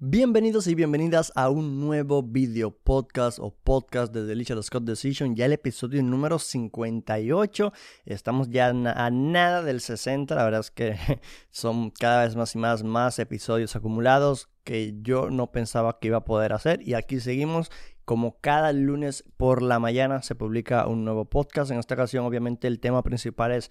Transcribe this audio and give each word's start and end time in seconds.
Bienvenidos 0.00 0.68
y 0.68 0.76
bienvenidas 0.76 1.32
a 1.34 1.50
un 1.50 1.80
nuevo 1.80 2.22
video 2.22 2.70
podcast 2.70 3.40
o 3.40 3.50
podcast 3.50 4.14
de 4.14 4.24
Delicious 4.26 4.66
Scott 4.66 4.84
Decision, 4.84 5.34
ya 5.34 5.46
el 5.46 5.52
episodio 5.52 6.00
número 6.04 6.38
58. 6.38 7.72
Estamos 8.04 8.48
ya 8.48 8.68
a 8.68 9.10
nada 9.10 9.64
del 9.64 9.80
60, 9.80 10.36
la 10.36 10.44
verdad 10.44 10.60
es 10.60 10.70
que 10.70 10.94
son 11.50 11.90
cada 11.90 12.22
vez 12.22 12.36
más 12.36 12.54
y 12.54 12.58
más, 12.58 12.84
más 12.84 13.18
episodios 13.18 13.74
acumulados 13.74 14.48
que 14.62 14.94
yo 15.02 15.30
no 15.30 15.50
pensaba 15.50 15.98
que 15.98 16.06
iba 16.06 16.18
a 16.18 16.24
poder 16.24 16.52
hacer 16.52 16.80
y 16.86 16.94
aquí 16.94 17.18
seguimos. 17.18 17.68
Como 18.04 18.38
cada 18.40 18.72
lunes 18.72 19.24
por 19.36 19.62
la 19.62 19.80
mañana 19.80 20.22
se 20.22 20.34
publica 20.36 20.86
un 20.86 21.04
nuevo 21.04 21.24
podcast. 21.24 21.72
En 21.72 21.78
esta 21.78 21.94
ocasión 21.94 22.24
obviamente 22.24 22.68
el 22.68 22.78
tema 22.78 23.02
principal 23.02 23.50
es 23.52 23.70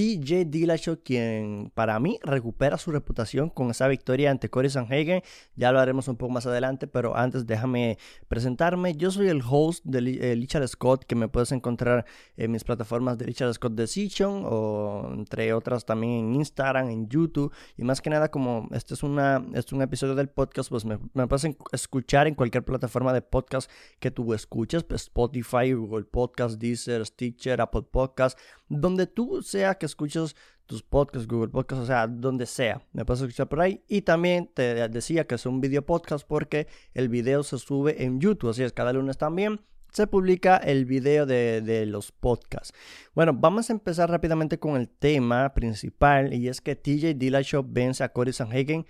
TJ 0.00 0.46
Dillashaw, 0.46 1.02
quien 1.04 1.70
para 1.74 2.00
mí 2.00 2.18
recupera 2.22 2.78
su 2.78 2.90
reputación 2.90 3.50
con 3.50 3.70
esa 3.70 3.86
victoria 3.86 4.30
ante 4.30 4.48
Corey 4.48 4.70
Sanhagen. 4.70 5.20
Ya 5.56 5.72
lo 5.72 5.78
haremos 5.78 6.08
un 6.08 6.16
poco 6.16 6.32
más 6.32 6.46
adelante, 6.46 6.86
pero 6.86 7.14
antes 7.14 7.46
déjame 7.46 7.98
presentarme. 8.26 8.94
Yo 8.94 9.10
soy 9.10 9.28
el 9.28 9.42
host 9.46 9.84
de 9.84 9.98
eh, 9.98 10.34
Richard 10.36 10.66
Scott, 10.68 11.04
que 11.04 11.14
me 11.14 11.28
puedes 11.28 11.52
encontrar 11.52 12.06
en 12.38 12.50
mis 12.50 12.64
plataformas 12.64 13.18
de 13.18 13.26
Richard 13.26 13.52
Scott 13.52 13.74
Decision 13.74 14.44
o 14.46 15.10
entre 15.12 15.52
otras 15.52 15.84
también 15.84 16.12
en 16.12 16.34
Instagram, 16.36 16.88
en 16.88 17.06
YouTube. 17.06 17.52
Y 17.76 17.84
más 17.84 18.00
que 18.00 18.08
nada, 18.08 18.30
como 18.30 18.68
este 18.70 18.94
es, 18.94 19.02
una, 19.02 19.44
este 19.48 19.58
es 19.58 19.72
un 19.74 19.82
episodio 19.82 20.14
del 20.14 20.30
podcast, 20.30 20.70
pues 20.70 20.86
me, 20.86 20.98
me 21.12 21.26
puedes 21.26 21.46
escuchar 21.72 22.26
en 22.26 22.34
cualquier 22.34 22.64
plataforma 22.64 23.12
de 23.12 23.20
podcast 23.20 23.70
que 23.98 24.10
tú 24.10 24.32
escuches, 24.32 24.82
pues 24.82 25.02
Spotify, 25.02 25.74
Google 25.74 26.04
Podcast, 26.04 26.58
Deezer, 26.58 27.04
Stitcher, 27.04 27.60
Apple 27.60 27.82
Podcast, 27.82 28.38
donde 28.70 29.06
tú 29.06 29.42
sea 29.42 29.74
que 29.74 29.84
escuches 29.84 30.36
tus 30.64 30.82
podcasts, 30.82 31.26
Google 31.26 31.48
Podcasts, 31.48 31.82
o 31.82 31.86
sea, 31.86 32.06
donde 32.06 32.46
sea. 32.46 32.80
Me 32.92 33.04
puedes 33.04 33.20
escuchar 33.20 33.48
por 33.48 33.60
ahí. 33.60 33.82
Y 33.88 34.02
también 34.02 34.48
te 34.54 34.88
decía 34.88 35.26
que 35.26 35.34
es 35.34 35.44
un 35.44 35.60
video 35.60 35.84
podcast 35.84 36.26
porque 36.26 36.68
el 36.94 37.08
video 37.08 37.42
se 37.42 37.58
sube 37.58 38.04
en 38.04 38.20
YouTube. 38.20 38.50
Así 38.50 38.62
es, 38.62 38.72
cada 38.72 38.92
lunes 38.92 39.18
también 39.18 39.60
se 39.92 40.06
publica 40.06 40.56
el 40.58 40.84
video 40.84 41.26
de, 41.26 41.84
los 41.86 42.12
podcasts. 42.12 42.72
Bueno, 43.14 43.32
vamos 43.34 43.68
a 43.68 43.72
empezar 43.72 44.08
rápidamente 44.08 44.60
con 44.60 44.76
el 44.76 44.88
tema 44.88 45.52
principal 45.52 46.32
y 46.32 46.46
es 46.46 46.60
que 46.60 46.76
TJ 46.76 47.14
Dillashaw 47.14 47.64
vence 47.66 48.04
a 48.04 48.12
Corey 48.12 48.32
Sanhagen 48.32 48.86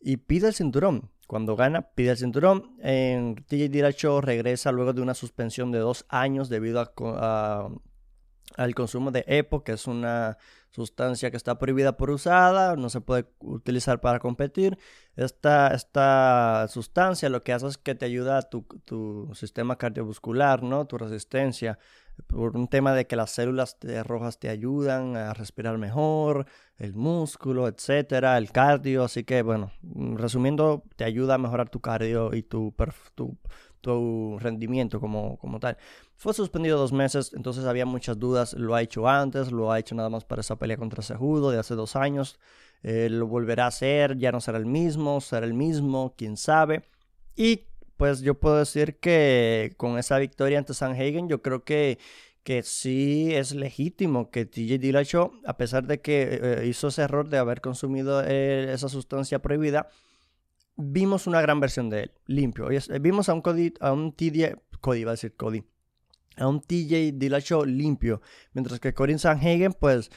y 0.00 0.16
pide 0.16 0.48
el 0.48 0.54
cinturón. 0.54 1.10
Cuando 1.28 1.54
gana, 1.54 1.82
pide 1.94 2.10
el 2.10 2.16
cinturón. 2.16 2.76
En 2.80 3.36
TJ 3.36 3.68
Dillashaw 3.68 4.20
regresa 4.20 4.72
luego 4.72 4.92
de 4.92 5.02
una 5.02 5.14
suspensión 5.14 5.70
de 5.70 5.78
dos 5.78 6.04
años 6.08 6.48
debido 6.48 6.80
a 6.80 7.70
al 8.56 8.74
consumo 8.74 9.10
de 9.10 9.24
EPO, 9.26 9.64
que 9.64 9.72
es 9.72 9.86
una 9.86 10.38
sustancia 10.70 11.30
que 11.30 11.36
está 11.36 11.58
prohibida 11.58 11.96
por 11.96 12.10
usada, 12.10 12.76
no 12.76 12.88
se 12.88 13.00
puede 13.00 13.26
utilizar 13.40 14.00
para 14.00 14.18
competir. 14.18 14.78
Esta, 15.16 15.68
esta 15.74 16.66
sustancia 16.68 17.28
lo 17.28 17.42
que 17.42 17.52
hace 17.52 17.66
es 17.66 17.78
que 17.78 17.94
te 17.94 18.06
ayuda 18.06 18.38
a 18.38 18.42
tu, 18.42 18.62
tu 18.84 19.30
sistema 19.34 19.76
cardiovascular, 19.76 20.62
¿no? 20.62 20.86
tu 20.86 20.96
resistencia, 20.96 21.78
por 22.26 22.56
un 22.56 22.68
tema 22.68 22.94
de 22.94 23.06
que 23.06 23.16
las 23.16 23.30
células 23.30 23.76
rojas 24.04 24.38
te 24.38 24.48
ayudan 24.48 25.16
a 25.16 25.34
respirar 25.34 25.78
mejor, 25.78 26.46
el 26.78 26.94
músculo, 26.94 27.68
etcétera, 27.68 28.38
el 28.38 28.50
cardio. 28.50 29.04
Así 29.04 29.24
que, 29.24 29.42
bueno, 29.42 29.72
resumiendo, 30.14 30.84
te 30.96 31.04
ayuda 31.04 31.34
a 31.34 31.38
mejorar 31.38 31.68
tu 31.68 31.80
cardio 31.80 32.34
y 32.34 32.42
tu, 32.42 32.74
tu 33.14 33.38
tu 33.82 34.38
rendimiento 34.40 34.98
como, 35.00 35.36
como 35.38 35.60
tal. 35.60 35.76
Fue 36.16 36.32
suspendido 36.32 36.78
dos 36.78 36.92
meses, 36.92 37.32
entonces 37.34 37.66
había 37.66 37.84
muchas 37.84 38.18
dudas. 38.18 38.54
Lo 38.54 38.74
ha 38.74 38.80
hecho 38.80 39.06
antes, 39.06 39.52
lo 39.52 39.70
ha 39.70 39.78
hecho 39.78 39.94
nada 39.94 40.08
más 40.08 40.24
para 40.24 40.40
esa 40.40 40.56
pelea 40.56 40.78
contra 40.78 41.02
Sejudo 41.02 41.50
de 41.50 41.58
hace 41.58 41.74
dos 41.74 41.96
años. 41.96 42.38
Eh, 42.82 43.08
lo 43.10 43.26
volverá 43.26 43.64
a 43.64 43.68
hacer, 43.68 44.16
ya 44.16 44.32
no 44.32 44.40
será 44.40 44.58
el 44.58 44.66
mismo, 44.66 45.20
será 45.20 45.44
el 45.44 45.54
mismo, 45.54 46.14
quién 46.16 46.36
sabe. 46.36 46.84
Y 47.36 47.66
pues 47.96 48.20
yo 48.22 48.34
puedo 48.34 48.58
decir 48.58 48.98
que 48.98 49.74
con 49.76 49.98
esa 49.98 50.18
victoria 50.18 50.58
ante 50.58 50.74
Sanhagen, 50.74 51.28
yo 51.28 51.42
creo 51.42 51.64
que, 51.64 51.98
que 52.42 52.62
sí 52.62 53.34
es 53.34 53.54
legítimo 53.54 54.30
que 54.30 54.46
TJ 54.46 54.78
Dillashaw, 54.78 55.32
a 55.46 55.56
pesar 55.56 55.86
de 55.86 56.00
que 56.00 56.40
eh, 56.42 56.66
hizo 56.66 56.88
ese 56.88 57.02
error 57.02 57.28
de 57.28 57.38
haber 57.38 57.60
consumido 57.60 58.22
eh, 58.24 58.72
esa 58.72 58.88
sustancia 58.88 59.40
prohibida, 59.40 59.88
vimos 60.76 61.26
una 61.26 61.40
gran 61.40 61.60
versión 61.60 61.90
de 61.90 62.04
él, 62.04 62.12
limpio. 62.26 62.68
Vimos 63.00 63.28
a 63.28 63.34
un 63.34 63.42
Cody, 63.42 63.74
a 63.80 63.92
un 63.92 64.12
TJ, 64.12 64.56
Cody 64.80 65.04
va 65.04 65.12
a 65.12 65.14
decir 65.14 65.34
Cody, 65.36 65.64
a 66.36 66.46
un 66.48 66.60
TJ 66.60 67.12
Dillashaw 67.14 67.64
limpio, 67.64 68.20
mientras 68.52 68.80
que 68.80 68.94
Corin 68.94 69.18
Sanhagen, 69.18 69.72
pues, 69.72 70.10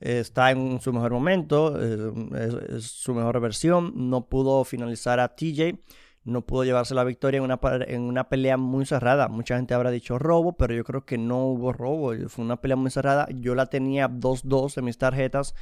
está 0.00 0.50
en 0.50 0.80
su 0.80 0.92
mejor 0.92 1.12
momento, 1.12 1.80
es, 1.80 2.84
su 2.84 3.14
mejor 3.14 3.40
versión, 3.40 3.92
no 4.10 4.28
pudo 4.28 4.64
finalizar 4.64 5.20
a 5.20 5.34
TJ, 5.34 5.78
no 6.24 6.42
pudo 6.42 6.64
llevarse 6.64 6.94
la 6.94 7.04
victoria 7.04 7.38
en 7.38 7.44
una, 7.44 7.58
en 7.86 8.02
una 8.02 8.28
pelea 8.28 8.56
muy 8.56 8.86
cerrada. 8.86 9.28
Mucha 9.28 9.56
gente 9.56 9.74
habrá 9.74 9.90
dicho 9.90 10.18
robo, 10.18 10.52
pero 10.54 10.74
yo 10.74 10.84
creo 10.84 11.04
que 11.04 11.18
no 11.18 11.46
hubo 11.46 11.72
robo, 11.72 12.12
fue 12.28 12.44
una 12.44 12.60
pelea 12.60 12.76
muy 12.76 12.90
cerrada. 12.90 13.26
Yo 13.34 13.54
la 13.54 13.66
tenía 13.66 14.08
2-2 14.08 14.78
en 14.78 14.84
mis 14.84 14.98
tarjetas 14.98 15.54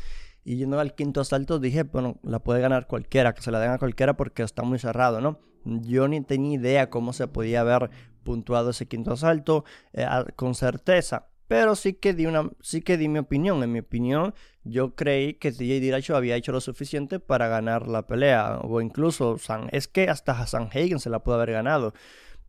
y 0.44 0.56
yendo 0.56 0.78
al 0.80 0.94
quinto 0.94 1.20
asalto 1.20 1.58
dije, 1.58 1.84
bueno, 1.84 2.18
la 2.22 2.40
puede 2.40 2.60
ganar 2.60 2.86
cualquiera, 2.86 3.34
que 3.34 3.42
se 3.42 3.50
la 3.50 3.60
den 3.60 3.70
a 3.70 3.78
cualquiera 3.78 4.16
porque 4.16 4.42
está 4.42 4.62
muy 4.62 4.78
cerrado, 4.78 5.20
¿no? 5.20 5.38
Yo 5.64 6.08
ni 6.08 6.22
tenía 6.22 6.54
idea 6.54 6.90
cómo 6.90 7.12
se 7.12 7.28
podía 7.28 7.60
haber 7.60 7.90
puntuado 8.22 8.70
ese 8.70 8.86
quinto 8.86 9.12
asalto 9.12 9.64
eh, 9.92 10.06
con 10.36 10.54
certeza. 10.54 11.26
Pero 11.50 11.74
sí 11.74 11.94
que, 11.94 12.14
di 12.14 12.26
una, 12.26 12.48
sí 12.60 12.80
que 12.80 12.96
di 12.96 13.08
mi 13.08 13.18
opinión. 13.18 13.64
En 13.64 13.72
mi 13.72 13.80
opinión, 13.80 14.34
yo 14.62 14.94
creí 14.94 15.34
que 15.34 15.50
DJ 15.50 15.80
Diracho 15.80 16.14
había 16.14 16.36
hecho 16.36 16.52
lo 16.52 16.60
suficiente 16.60 17.18
para 17.18 17.48
ganar 17.48 17.88
la 17.88 18.06
pelea. 18.06 18.60
O 18.62 18.80
incluso, 18.80 19.36
San, 19.36 19.68
es 19.72 19.88
que 19.88 20.08
hasta 20.08 20.46
San 20.46 20.68
Hagen 20.68 21.00
se 21.00 21.10
la 21.10 21.24
pudo 21.24 21.34
haber 21.34 21.50
ganado. 21.50 21.92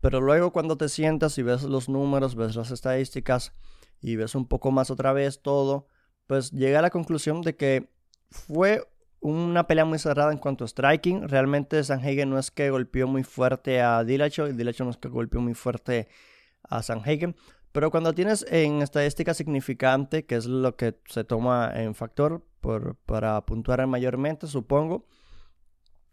Pero 0.02 0.22
luego 0.22 0.52
cuando 0.52 0.78
te 0.78 0.88
sientas 0.88 1.36
y 1.40 1.42
ves 1.42 1.64
los 1.64 1.90
números, 1.90 2.36
ves 2.36 2.56
las 2.56 2.70
estadísticas 2.70 3.54
y 4.02 4.18
ves 4.18 4.36
un 4.36 4.46
poco 4.48 4.70
más 4.70 4.92
otra 4.92 5.14
vez 5.14 5.42
todo, 5.42 5.88
pues 6.28 6.52
llegué 6.52 6.78
a 6.78 6.84
la 6.84 6.92
conclusión 6.92 7.42
de 7.42 7.56
que 7.56 7.90
fue 8.30 8.88
una 9.20 9.66
pelea 9.66 9.86
muy 9.86 9.98
cerrada 9.98 10.32
en 10.32 10.38
cuanto 10.38 10.64
a 10.64 10.68
striking. 10.68 11.28
Realmente 11.28 11.84
Sanhagen 11.84 12.30
no 12.30 12.38
es 12.38 12.52
que 12.52 12.70
golpeó 12.70 13.08
muy 13.08 13.24
fuerte 13.24 13.82
a 13.82 14.04
Dillashaw 14.04 14.50
y 14.50 14.54
Dillashaw 14.54 14.86
no 14.86 14.92
es 14.92 14.98
que 14.98 15.10
golpeó 15.10 15.42
muy 15.42 15.56
fuerte 15.56 16.08
a 16.62 16.84
Sanhagen. 16.84 17.36
Pero 17.72 17.90
cuando 17.92 18.14
tienes 18.14 18.46
en 18.50 18.82
estadística 18.82 19.34
significante, 19.34 20.26
que 20.26 20.36
es 20.36 20.46
lo 20.46 20.76
que 20.76 21.00
se 21.06 21.24
toma 21.24 21.72
en 21.74 21.96
factor 21.96 22.46
para 23.06 23.46
puntuar 23.46 23.86
mayormente, 23.88 24.48
supongo, 24.48 25.06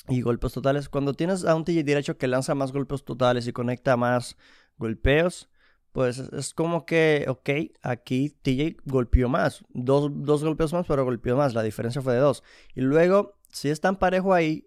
y 0.08 0.20
golpes 0.22 0.52
totales, 0.52 0.88
cuando 0.88 1.14
tienes 1.14 1.44
a 1.44 1.54
un 1.54 1.64
TJ 1.64 1.82
Dillashaw 1.84 2.16
que 2.16 2.28
lanza 2.28 2.54
más 2.54 2.72
golpes 2.72 3.04
totales 3.04 3.46
y 3.46 3.52
conecta 3.52 3.96
más 3.96 4.36
golpeos, 4.78 5.50
pues 5.92 6.18
es 6.18 6.54
como 6.54 6.86
que, 6.86 7.26
ok, 7.28 7.50
aquí 7.82 8.30
TJ 8.42 8.76
golpeó 8.84 9.28
más, 9.28 9.64
dos, 9.70 10.10
dos 10.14 10.44
golpeos 10.44 10.72
más, 10.72 10.86
pero 10.86 11.04
golpeó 11.04 11.36
más, 11.36 11.54
la 11.54 11.62
diferencia 11.62 12.02
fue 12.02 12.14
de 12.14 12.20
dos. 12.20 12.44
Y 12.74 12.82
luego, 12.82 13.34
si 13.50 13.68
es 13.68 13.80
tan 13.80 13.96
parejo 13.96 14.32
ahí, 14.32 14.64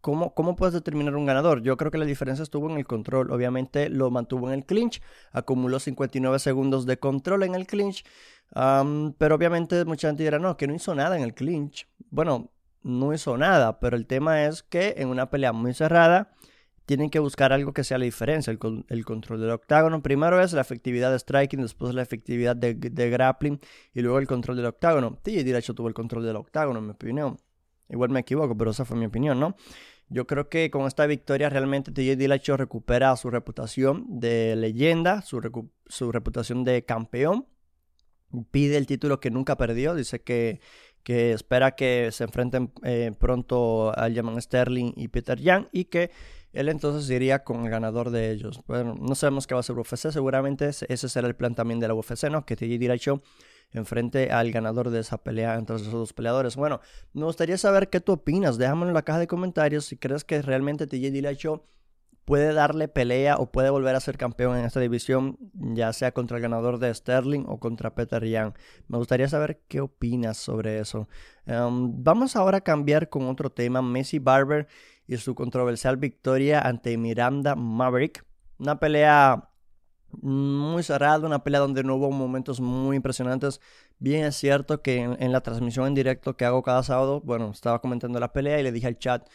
¿Cómo, 0.00 0.34
¿Cómo, 0.34 0.56
puedes 0.56 0.72
determinar 0.72 1.14
un 1.16 1.26
ganador? 1.26 1.62
Yo 1.62 1.76
creo 1.76 1.90
que 1.90 1.98
la 1.98 2.06
diferencia 2.06 2.42
estuvo 2.42 2.70
en 2.70 2.78
el 2.78 2.86
control. 2.86 3.30
Obviamente 3.30 3.88
lo 3.90 4.10
mantuvo 4.10 4.48
en 4.48 4.54
el 4.54 4.64
clinch, 4.64 5.02
acumuló 5.32 5.78
59 5.78 6.38
segundos 6.38 6.86
de 6.86 6.98
control 6.98 7.42
en 7.42 7.54
el 7.54 7.66
clinch, 7.66 8.04
pero 8.52 9.34
obviamente 9.34 9.84
mucha 9.84 10.08
gente 10.08 10.22
dirá, 10.22 10.38
no, 10.38 10.56
que 10.56 10.66
no 10.66 10.74
hizo 10.74 10.94
nada 10.94 11.16
en 11.16 11.22
el 11.22 11.34
clinch. 11.34 11.86
Bueno, 12.10 12.50
no 12.82 13.12
hizo 13.12 13.36
nada, 13.36 13.78
pero 13.80 13.96
el 13.96 14.06
tema 14.06 14.44
es 14.46 14.62
que 14.62 14.94
en 14.98 15.08
una 15.08 15.30
pelea 15.30 15.52
muy 15.52 15.74
cerrada, 15.74 16.32
tienen 16.90 17.08
que 17.08 17.20
buscar 17.20 17.52
algo 17.52 17.72
que 17.72 17.84
sea 17.84 17.98
la 17.98 18.04
diferencia, 18.04 18.50
el, 18.50 19.04
control 19.04 19.40
del 19.40 19.50
octágono. 19.50 20.02
Primero 20.02 20.42
es 20.42 20.52
la 20.52 20.60
efectividad 20.60 21.12
de 21.12 21.20
striking, 21.20 21.60
después 21.60 21.94
la 21.94 22.02
efectividad 22.02 22.56
de, 22.56 22.74
grappling 23.10 23.60
y 23.94 24.00
luego 24.00 24.18
el 24.18 24.26
control 24.26 24.56
del 24.56 24.66
octágono. 24.66 25.16
TJ 25.22 25.44
Dillashaw 25.44 25.76
tuvo 25.76 25.86
el 25.86 25.94
control 25.94 26.24
del 26.24 26.34
octágono, 26.34 26.80
en 26.80 26.86
mi 26.86 26.90
opinión. 26.90 27.38
Igual 27.90 28.10
me 28.10 28.20
equivoco, 28.20 28.56
pero 28.56 28.70
esa 28.70 28.84
fue 28.84 28.96
mi 28.96 29.06
opinión, 29.06 29.40
¿no? 29.40 29.56
Yo 30.08 30.26
creo 30.26 30.48
que 30.48 30.70
con 30.70 30.86
esta 30.86 31.06
victoria 31.06 31.48
realmente 31.50 31.92
TJ 31.92 32.16
Dillashaw 32.16 32.56
recupera 32.56 33.14
su 33.16 33.30
reputación 33.30 34.06
de 34.08 34.56
leyenda, 34.56 35.22
su, 35.22 35.40
reputación 36.10 36.64
de 36.64 36.84
campeón. 36.84 37.46
Pide 38.50 38.76
el 38.76 38.86
título 38.86 39.20
que 39.20 39.30
nunca 39.30 39.56
perdió, 39.56 39.94
dice 39.94 40.20
que, 40.20 40.60
que 41.04 41.32
espera 41.32 41.76
que 41.76 42.10
se 42.10 42.24
enfrenten 42.24 42.72
eh, 42.82 43.12
pronto 43.18 43.90
a 43.96 44.10
Jaman 44.12 44.40
Sterling 44.42 44.92
y 44.96 45.08
Peter 45.08 45.38
Young 45.40 45.66
y 45.70 45.84
que 45.84 46.10
él 46.52 46.68
entonces 46.68 47.08
iría 47.10 47.44
con 47.44 47.64
el 47.64 47.70
ganador 47.70 48.10
de 48.10 48.32
ellos. 48.32 48.60
Bueno, 48.66 48.96
no 49.00 49.14
sabemos 49.14 49.46
qué 49.46 49.54
va 49.54 49.60
a 49.60 49.62
ser 49.62 49.78
UFC, 49.78 50.10
seguramente 50.10 50.68
ese 50.68 51.08
será 51.08 51.28
el 51.28 51.36
plan 51.36 51.54
también 51.54 51.78
de 51.78 51.86
la 51.86 51.94
UFC, 51.94 52.24
¿no? 52.30 52.44
Que 52.44 52.56
TJ 52.56 52.78
Dillashaw 52.78 53.22
enfrente 53.72 54.32
al 54.32 54.50
ganador 54.50 54.90
de 54.90 55.00
esa 55.00 55.18
pelea 55.18 55.54
entre 55.54 55.76
esos 55.76 55.92
dos 55.92 56.12
peleadores. 56.12 56.56
Bueno, 56.56 56.80
me 57.12 57.24
gustaría 57.24 57.58
saber 57.58 57.88
qué 57.88 58.00
tú 58.00 58.12
opinas. 58.12 58.58
Déjamelo 58.58 58.88
en 58.88 58.94
la 58.94 59.02
caja 59.02 59.18
de 59.18 59.26
comentarios 59.26 59.84
si 59.84 59.96
crees 59.96 60.24
que 60.24 60.42
realmente 60.42 60.86
TJ 60.86 61.10
Dillashaw 61.10 61.62
puede 62.24 62.52
darle 62.52 62.86
pelea 62.86 63.38
o 63.38 63.50
puede 63.50 63.70
volver 63.70 63.96
a 63.96 64.00
ser 64.00 64.16
campeón 64.16 64.56
en 64.56 64.64
esta 64.64 64.78
división, 64.78 65.36
ya 65.52 65.92
sea 65.92 66.12
contra 66.12 66.36
el 66.36 66.42
ganador 66.42 66.78
de 66.78 66.94
Sterling 66.94 67.44
o 67.48 67.58
contra 67.58 67.94
Peter 67.94 68.24
Young. 68.24 68.52
Me 68.86 68.98
gustaría 68.98 69.28
saber 69.28 69.62
qué 69.66 69.80
opinas 69.80 70.36
sobre 70.36 70.78
eso. 70.78 71.08
Em, 71.46 72.04
vamos 72.04 72.36
ahora 72.36 72.58
a 72.58 72.60
cambiar 72.60 73.08
con 73.08 73.28
otro 73.28 73.50
tema. 73.50 73.82
Messi 73.82 74.20
Barber 74.20 74.68
y 75.08 75.16
su 75.16 75.34
controversial 75.34 75.96
victoria 75.96 76.60
ante 76.60 76.96
Miranda 76.96 77.56
Maverick. 77.56 78.24
Una 78.58 78.78
pelea 78.78 79.49
muy 80.20 80.82
cerrada, 80.82 81.26
una 81.26 81.42
pelea 81.44 81.60
donde 81.60 81.82
no 81.84 81.96
hubo 81.96 82.10
momentos 82.10 82.60
muy 82.60 82.96
impresionantes. 82.96 83.60
Bien 83.98 84.24
es 84.24 84.36
cierto 84.36 84.82
que 84.82 85.02
en, 85.02 85.32
la 85.32 85.40
transmisión 85.42 85.86
en 85.86 85.94
directo 85.94 86.36
que 86.36 86.44
hago 86.44 86.62
cada 86.62 86.82
sábado, 86.82 87.20
bueno, 87.22 87.50
estaba 87.50 87.80
comentando 87.80 88.20
la 88.20 88.32
pelea 88.32 88.60
y 88.60 88.62
le 88.62 88.72
dije 88.72 88.86
al 88.86 88.98
chat, 88.98 89.28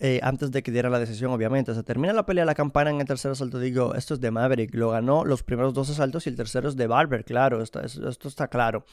eh, 0.00 0.20
antes 0.22 0.50
de 0.52 0.62
que 0.62 0.70
diera 0.70 0.90
la 0.90 0.98
decisión, 1.00 1.32
obviamente. 1.32 1.74
Se 1.74 1.82
termina 1.82 2.12
la 2.12 2.26
pelea, 2.26 2.44
la 2.44 2.54
campana 2.54 2.90
en 2.90 3.00
el 3.00 3.06
tercer 3.06 3.32
asalto. 3.32 3.58
Digo, 3.58 3.94
esto 3.94 4.14
es 4.14 4.20
de 4.20 4.30
Maverick. 4.30 4.74
Lo 4.74 4.90
ganó 4.90 5.24
los 5.24 5.42
primeros 5.42 5.74
dos 5.74 5.90
asaltos 5.90 6.26
y 6.26 6.30
el 6.30 6.36
tercero 6.36 6.68
es 6.68 6.76
de 6.76 6.86
Barber, 6.86 7.24
claro. 7.24 7.62
Esto, 7.62 7.80
esto 7.80 8.28
está 8.28 8.48
claro. 8.48 8.84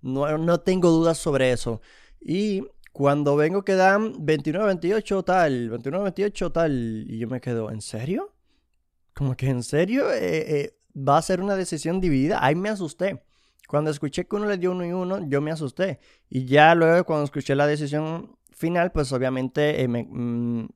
No, 0.00 0.38
no 0.38 0.60
tengo 0.60 0.90
dudas 0.90 1.18
sobre 1.18 1.52
eso. 1.52 1.82
Y 2.20 2.64
cuando 2.92 3.36
vengo 3.36 3.64
que 3.64 3.74
dan 3.74 4.14
29-28 4.24 5.24
tal, 5.24 5.70
29-28 5.70 6.52
tal, 6.52 7.04
y 7.08 7.18
yo 7.18 7.28
me 7.28 7.40
quedo, 7.40 7.70
¿en 7.70 7.82
serio? 7.82 8.33
Como 9.14 9.36
que 9.36 9.48
en 9.48 9.62
serio 9.62 10.12
eh, 10.12 10.60
eh, 10.60 10.76
va 10.96 11.18
a 11.18 11.22
ser 11.22 11.40
una 11.40 11.56
decisión 11.56 12.00
dividida. 12.00 12.44
Ahí 12.44 12.54
me 12.54 12.68
asusté. 12.68 13.22
Cuando 13.68 13.90
escuché 13.90 14.26
que 14.26 14.36
uno 14.36 14.46
le 14.46 14.58
dio 14.58 14.72
uno 14.72 14.84
y 14.84 14.92
uno, 14.92 15.26
yo 15.28 15.40
me 15.40 15.50
asusté. 15.50 16.00
Y 16.28 16.44
ya 16.44 16.74
luego 16.74 17.04
cuando 17.04 17.24
escuché 17.24 17.54
la 17.54 17.66
decisión 17.66 18.36
final, 18.50 18.92
pues 18.92 19.12
obviamente 19.12 19.82
eh, 19.82 19.88
mm, 19.88 20.66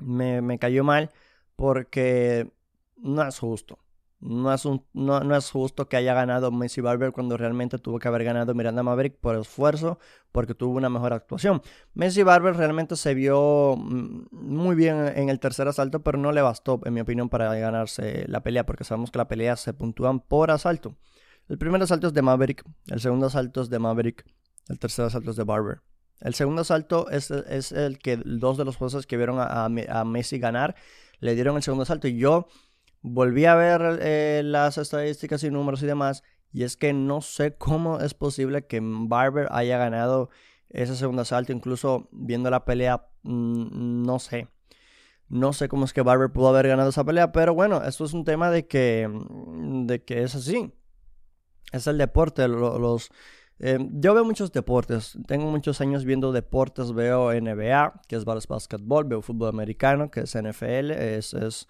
me, 0.00 0.42
me, 0.42 0.58
cayó 0.58 0.84
mal 0.84 1.10
porque 1.56 2.50
no 2.96 3.26
es 3.26 3.38
justo. 3.38 3.78
No 4.26 4.54
es, 4.54 4.64
un, 4.64 4.86
no, 4.94 5.20
no, 5.20 5.36
es 5.36 5.50
justo 5.50 5.86
que 5.86 5.98
haya 5.98 6.14
ganado 6.14 6.50
Messi 6.50 6.80
Barber 6.80 7.12
cuando 7.12 7.36
realmente 7.36 7.78
tuvo 7.78 7.98
que 7.98 8.08
haber 8.08 8.24
ganado 8.24 8.54
Miranda 8.54 8.82
Maverick 8.82 9.18
por 9.20 9.36
esfuerzo, 9.36 9.98
porque 10.32 10.54
tuvo 10.54 10.78
una 10.78 10.88
mejor 10.88 11.12
actuación. 11.12 11.60
Messi 11.92 12.22
Barber 12.22 12.56
realmente 12.56 12.96
se 12.96 13.12
vio 13.12 13.76
mm, 13.76 14.28
muy 14.30 14.76
bien 14.76 15.12
en 15.14 15.28
el 15.28 15.40
tercer 15.40 15.68
asalto, 15.68 16.02
pero 16.02 16.16
no 16.16 16.32
le 16.32 16.40
bastó, 16.40 16.80
en 16.86 16.94
mi 16.94 17.00
opinión, 17.00 17.28
para 17.28 17.54
ganarse 17.54 18.24
la 18.26 18.42
pelea, 18.42 18.64
porque 18.64 18.84
sabemos 18.84 19.10
que 19.10 19.18
la 19.18 19.28
pelea 19.28 19.56
se 19.56 19.74
puntúan 19.74 20.20
por 20.20 20.50
asalto. 20.50 20.96
El 21.50 21.58
primer 21.58 21.82
asalto 21.82 22.06
es 22.06 22.14
de 22.14 22.22
Maverick, 22.22 22.64
el 22.86 23.00
segundo 23.00 23.26
asalto 23.26 23.60
es 23.60 23.68
de 23.68 23.78
Maverick, 23.78 24.24
el 24.70 24.78
tercer 24.78 25.04
asalto 25.04 25.32
es 25.32 25.36
de 25.36 25.44
Barber. 25.44 25.82
El 26.20 26.34
segundo 26.34 26.62
asalto 26.62 27.10
es, 27.10 27.30
el 27.30 27.98
que 27.98 28.16
dos 28.16 28.56
de 28.56 28.64
los 28.64 28.76
jueces 28.76 29.06
que 29.06 29.18
vieron 29.18 29.36
a, 29.38 29.68
Messi 30.04 30.38
ganar 30.38 30.74
le 31.20 31.34
dieron 31.34 31.56
el 31.56 31.62
segundo 31.62 31.82
asalto. 31.82 32.08
Y 32.08 32.16
yo 32.16 32.48
volví 33.04 33.44
a 33.44 33.54
ver 33.54 33.98
eh, 34.00 34.42
las 34.42 34.78
estadísticas 34.78 35.44
y 35.44 35.50
números 35.50 35.82
y 35.82 35.86
demás. 35.86 36.24
Y 36.52 36.64
es 36.64 36.76
que 36.76 36.92
no 36.92 37.20
sé 37.20 37.54
cómo 37.56 38.00
es 38.00 38.14
posible 38.14 38.66
que 38.66 38.80
Barber 38.82 39.48
haya 39.50 39.76
ganado 39.76 40.30
ese 40.70 40.96
segundo 40.96 41.22
asalto. 41.22 41.52
Incluso 41.52 42.08
viendo 42.12 42.50
la 42.50 42.64
pelea, 42.64 43.06
mm, 43.22 44.02
no 44.04 44.18
sé. 44.18 44.48
No 45.28 45.52
sé 45.52 45.68
cómo 45.68 45.84
es 45.84 45.92
que 45.92 46.02
Barber 46.02 46.32
pudo 46.32 46.48
haber 46.48 46.68
ganado 46.68 46.88
esa 46.88 47.04
pelea. 47.04 47.30
Pero 47.30 47.54
bueno, 47.54 47.82
esto 47.84 48.04
es 48.04 48.14
un 48.14 48.24
tema 48.24 48.50
de 48.50 48.66
que, 48.66 49.08
de 49.86 50.02
que 50.02 50.22
es 50.22 50.34
así. 50.34 50.72
Es 51.72 51.86
el 51.86 51.98
deporte. 51.98 52.48
los 52.48 53.10
Em, 53.58 53.88
yo 54.00 54.14
veo 54.14 54.24
muchos 54.24 54.50
deportes, 54.52 55.16
tengo 55.28 55.46
muchos 55.46 55.80
años 55.80 56.04
viendo 56.04 56.32
deportes, 56.32 56.92
veo 56.92 57.32
NBA, 57.32 58.02
que 58.08 58.16
es 58.16 58.24
básquetbol, 58.24 59.04
veo 59.04 59.22
fútbol 59.22 59.48
americano, 59.48 60.10
que 60.10 60.20
es 60.20 60.34
NFL, 60.34 60.90
es 60.90 61.68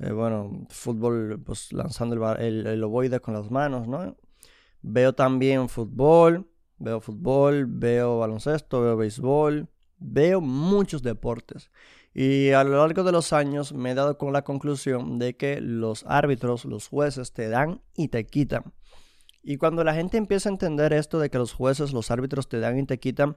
eh, 0.00 0.12
bueno, 0.12 0.66
fútbol, 0.70 1.42
pues 1.44 1.72
lanzando 1.72 2.34
el, 2.36 2.66
el, 2.66 2.82
ovoide 2.84 3.20
con 3.20 3.34
las 3.34 3.50
manos, 3.50 3.86
¿no? 3.86 4.16
Veo 4.82 5.14
también 5.14 5.68
fútbol, 5.68 6.50
veo 6.78 7.00
fútbol, 7.00 7.66
veo 7.68 8.18
baloncesto, 8.18 8.80
veo 8.80 8.96
béisbol, 8.96 9.68
veo 9.98 10.40
muchos 10.40 11.02
deportes. 11.02 11.70
Y 12.14 12.50
a 12.52 12.64
lo 12.64 12.78
largo 12.78 13.04
de 13.04 13.12
los 13.12 13.32
años 13.34 13.74
me 13.74 13.90
he 13.90 13.94
dado 13.94 14.16
con 14.16 14.32
la 14.32 14.42
conclusión 14.42 15.18
de 15.18 15.36
que 15.36 15.60
los 15.60 16.04
árbitros, 16.06 16.64
los 16.64 16.88
jueces 16.88 17.32
te 17.32 17.48
dan 17.48 17.82
y 17.94 18.08
te 18.08 18.24
quitan. 18.26 18.72
Y 19.42 19.58
cuando 19.58 19.84
la 19.84 19.94
gente 19.94 20.16
empieza 20.16 20.48
a 20.48 20.52
entender 20.52 20.94
esto 20.94 21.18
de 21.18 21.30
que 21.30 21.38
los 21.38 21.52
jueces, 21.52 21.92
los 21.92 22.10
árbitros 22.10 22.48
te 22.48 22.58
dan 22.58 22.78
y 22.78 22.86
te 22.86 22.98
quitan, 22.98 23.36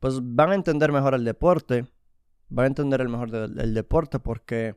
pues 0.00 0.18
van 0.20 0.50
a 0.50 0.54
entender 0.54 0.90
mejor 0.90 1.14
el 1.14 1.24
deporte, 1.24 1.86
van 2.48 2.64
a 2.64 2.68
entender 2.68 3.00
el 3.00 3.08
mejor 3.08 3.34
el 3.34 3.74
deporte 3.74 4.18
porque 4.18 4.76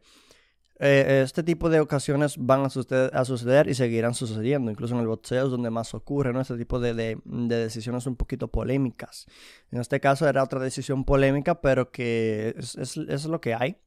eh, 0.86 1.22
este 1.24 1.44
tipo 1.44 1.70
de 1.70 1.80
ocasiones 1.80 2.36
van 2.38 2.66
a 2.66 2.70
suceder, 2.70 3.70
y 3.70 3.74
seguirán 3.74 4.14
sucediendo, 4.14 4.70
incluso 4.70 4.96
en 4.96 5.00
el 5.00 5.08
boxeo 5.08 5.46
es 5.46 5.52
donde 5.52 5.70
más 5.70 5.94
ocurre, 5.94 6.34
¿no? 6.34 6.42
Este 6.42 6.58
tipo 6.58 6.78
de, 6.80 6.94
de, 6.94 7.16
decisiones 7.24 8.06
un 8.06 8.18
poquito 8.18 8.50
polémicas. 8.50 9.26
En 9.72 9.80
este 9.80 10.02
caso 10.02 10.28
era 10.28 10.44
otra 10.44 10.60
decisión 10.60 11.06
polémica, 11.06 11.62
pero 11.62 11.90
que 11.90 12.54
es 12.58 13.26
lo 13.26 13.40
que 13.40 13.54
hay. 13.54 13.78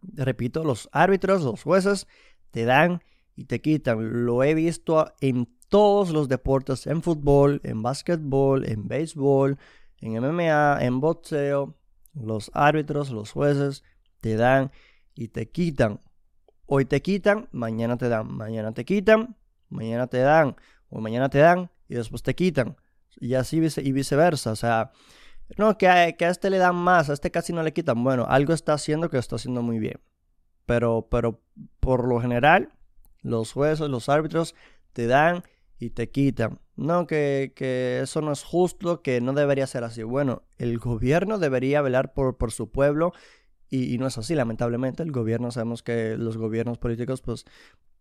Repito, 0.00 0.64
los 0.64 0.88
árbitros, 0.92 1.42
los 1.42 1.62
jueces 1.62 2.06
te 2.50 2.64
dan 2.64 3.02
y 3.36 3.44
te 3.44 3.60
quitan. 3.60 4.24
Lo 4.24 4.42
he 4.42 4.54
visto 4.54 5.12
en 5.20 5.46
todos 5.68 6.10
los 6.10 6.28
deportes, 6.28 6.86
en 6.86 7.02
fútbol, 7.02 7.60
en 7.64 7.82
básquetbol, 7.82 8.66
en 8.66 8.88
béisbol, 8.88 9.58
en 10.00 10.12
MMA, 10.22 10.78
en 10.80 11.00
boxeo, 11.00 11.76
los 12.14 12.50
árbitros, 12.54 13.10
los 13.10 13.30
jueces 13.30 13.84
te 14.20 14.36
dan 14.36 14.72
y 15.14 15.28
te 15.28 15.50
quitan. 15.50 16.00
Hoy 16.66 16.86
te 16.86 17.02
quitan, 17.02 17.48
mañana 17.52 17.96
te 17.98 18.08
dan, 18.08 18.32
mañana 18.32 18.72
te 18.72 18.84
quitan, 18.84 19.36
mañana 19.68 20.06
te 20.06 20.18
dan, 20.18 20.56
o 20.88 21.00
mañana 21.00 21.28
te 21.28 21.38
dan 21.38 21.70
y 21.88 21.94
después 21.94 22.22
te 22.22 22.34
quitan. 22.34 22.76
Y 23.16 23.34
así 23.34 23.60
y 23.76 23.92
viceversa. 23.92 24.52
O 24.52 24.56
sea, 24.56 24.92
no, 25.58 25.76
que 25.76 25.88
a, 25.88 26.08
este 26.08 26.50
le 26.50 26.58
dan 26.58 26.76
más, 26.76 27.10
a 27.10 27.12
este 27.12 27.30
casi 27.30 27.52
no 27.52 27.62
le 27.62 27.72
quitan. 27.72 28.02
Bueno, 28.02 28.26
algo 28.28 28.54
está 28.54 28.72
haciendo 28.72 29.10
que 29.10 29.18
está 29.18 29.36
haciendo 29.36 29.62
muy 29.62 29.78
bien. 29.78 30.00
Pero, 30.66 31.06
pero 31.10 31.42
por 31.80 32.08
lo 32.08 32.20
general, 32.20 32.72
los 33.22 33.52
jueces, 33.52 33.88
los 33.88 34.08
árbitros 34.08 34.54
te 34.92 35.06
dan 35.06 35.44
y 35.78 35.90
te 35.90 36.10
quitan. 36.10 36.60
No, 36.76 37.06
que, 37.06 37.52
que, 37.54 38.00
eso 38.02 38.22
no 38.22 38.32
es 38.32 38.42
justo, 38.42 39.02
que 39.02 39.20
no 39.20 39.34
debería 39.34 39.66
ser 39.66 39.84
así. 39.84 40.02
Bueno, 40.02 40.42
el 40.56 40.78
gobierno 40.78 41.38
debería 41.38 41.82
velar 41.82 42.14
por, 42.14 42.38
por 42.38 42.50
su 42.50 42.70
pueblo 42.70 43.12
y, 43.74 43.98
no 43.98 44.06
es 44.06 44.18
así, 44.18 44.34
lamentablemente. 44.34 45.02
El 45.02 45.12
gobierno, 45.12 45.50
sabemos 45.50 45.82
que 45.82 46.16
los 46.16 46.36
gobiernos 46.36 46.78
políticos, 46.78 47.22
pues, 47.22 47.44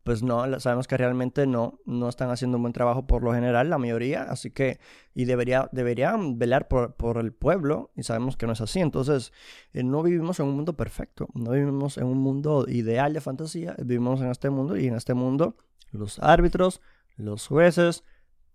pues 0.04 0.22
no, 0.22 0.60
sabemos 0.60 0.88
que 0.88 0.98
realmente 0.98 1.48
no, 1.48 1.80
no 1.86 2.10
están 2.10 2.30
haciendo 2.30 2.58
un 2.58 2.64
buen 2.64 2.74
trabajo 2.74 3.08
por 3.08 3.24
lo 3.24 3.34
general, 3.34 3.70
la 3.70 3.78
mayoría. 3.78 4.24
Así 4.24 4.52
que, 4.52 4.80
y 5.14 5.26
debería, 5.26 5.70
deberían 5.72 6.38
velar 6.38 6.68
por, 6.68 6.96
por 6.96 7.18
el 7.18 7.32
pueblo 7.34 7.92
y 7.96 8.04
sabemos 8.04 8.36
que 8.36 8.46
no 8.46 8.54
es 8.54 8.62
así. 8.62 8.82
Entonces, 8.82 9.32
eh, 9.74 9.84
no 9.84 10.04
vivimos 10.04 10.40
en 10.40 10.48
un 10.48 10.56
mundo 10.56 10.76
perfecto, 10.76 11.28
no 11.34 11.52
vivimos 11.52 11.98
en 11.98 12.06
un 12.06 12.18
mundo 12.18 12.66
ideal 12.68 13.14
de 13.14 13.22
fantasía, 13.22 13.76
vivimos 13.80 14.22
en 14.22 14.30
este 14.30 14.50
mundo 14.50 14.78
y 14.78 14.88
en 14.88 14.96
este 14.96 15.14
mundo 15.14 15.56
los 15.92 16.20
árbitros, 16.20 16.82
los 17.16 17.48
jueces 17.48 18.04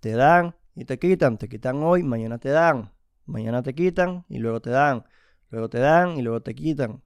te 0.00 0.12
dan 0.12 0.56
y 0.74 0.84
te 0.84 0.98
quitan, 0.98 1.38
te 1.38 1.48
quitan 1.48 1.82
hoy, 1.82 2.02
mañana 2.02 2.38
te 2.38 2.50
dan, 2.50 2.92
mañana 3.26 3.62
te 3.62 3.74
quitan 3.74 4.24
y 4.28 4.38
luego 4.38 4.60
te 4.60 4.70
dan, 4.70 5.04
luego 5.50 5.68
te 5.68 5.78
dan 5.78 6.18
y 6.18 6.22
luego 6.22 6.42
te 6.42 6.54
quitan. 6.54 7.02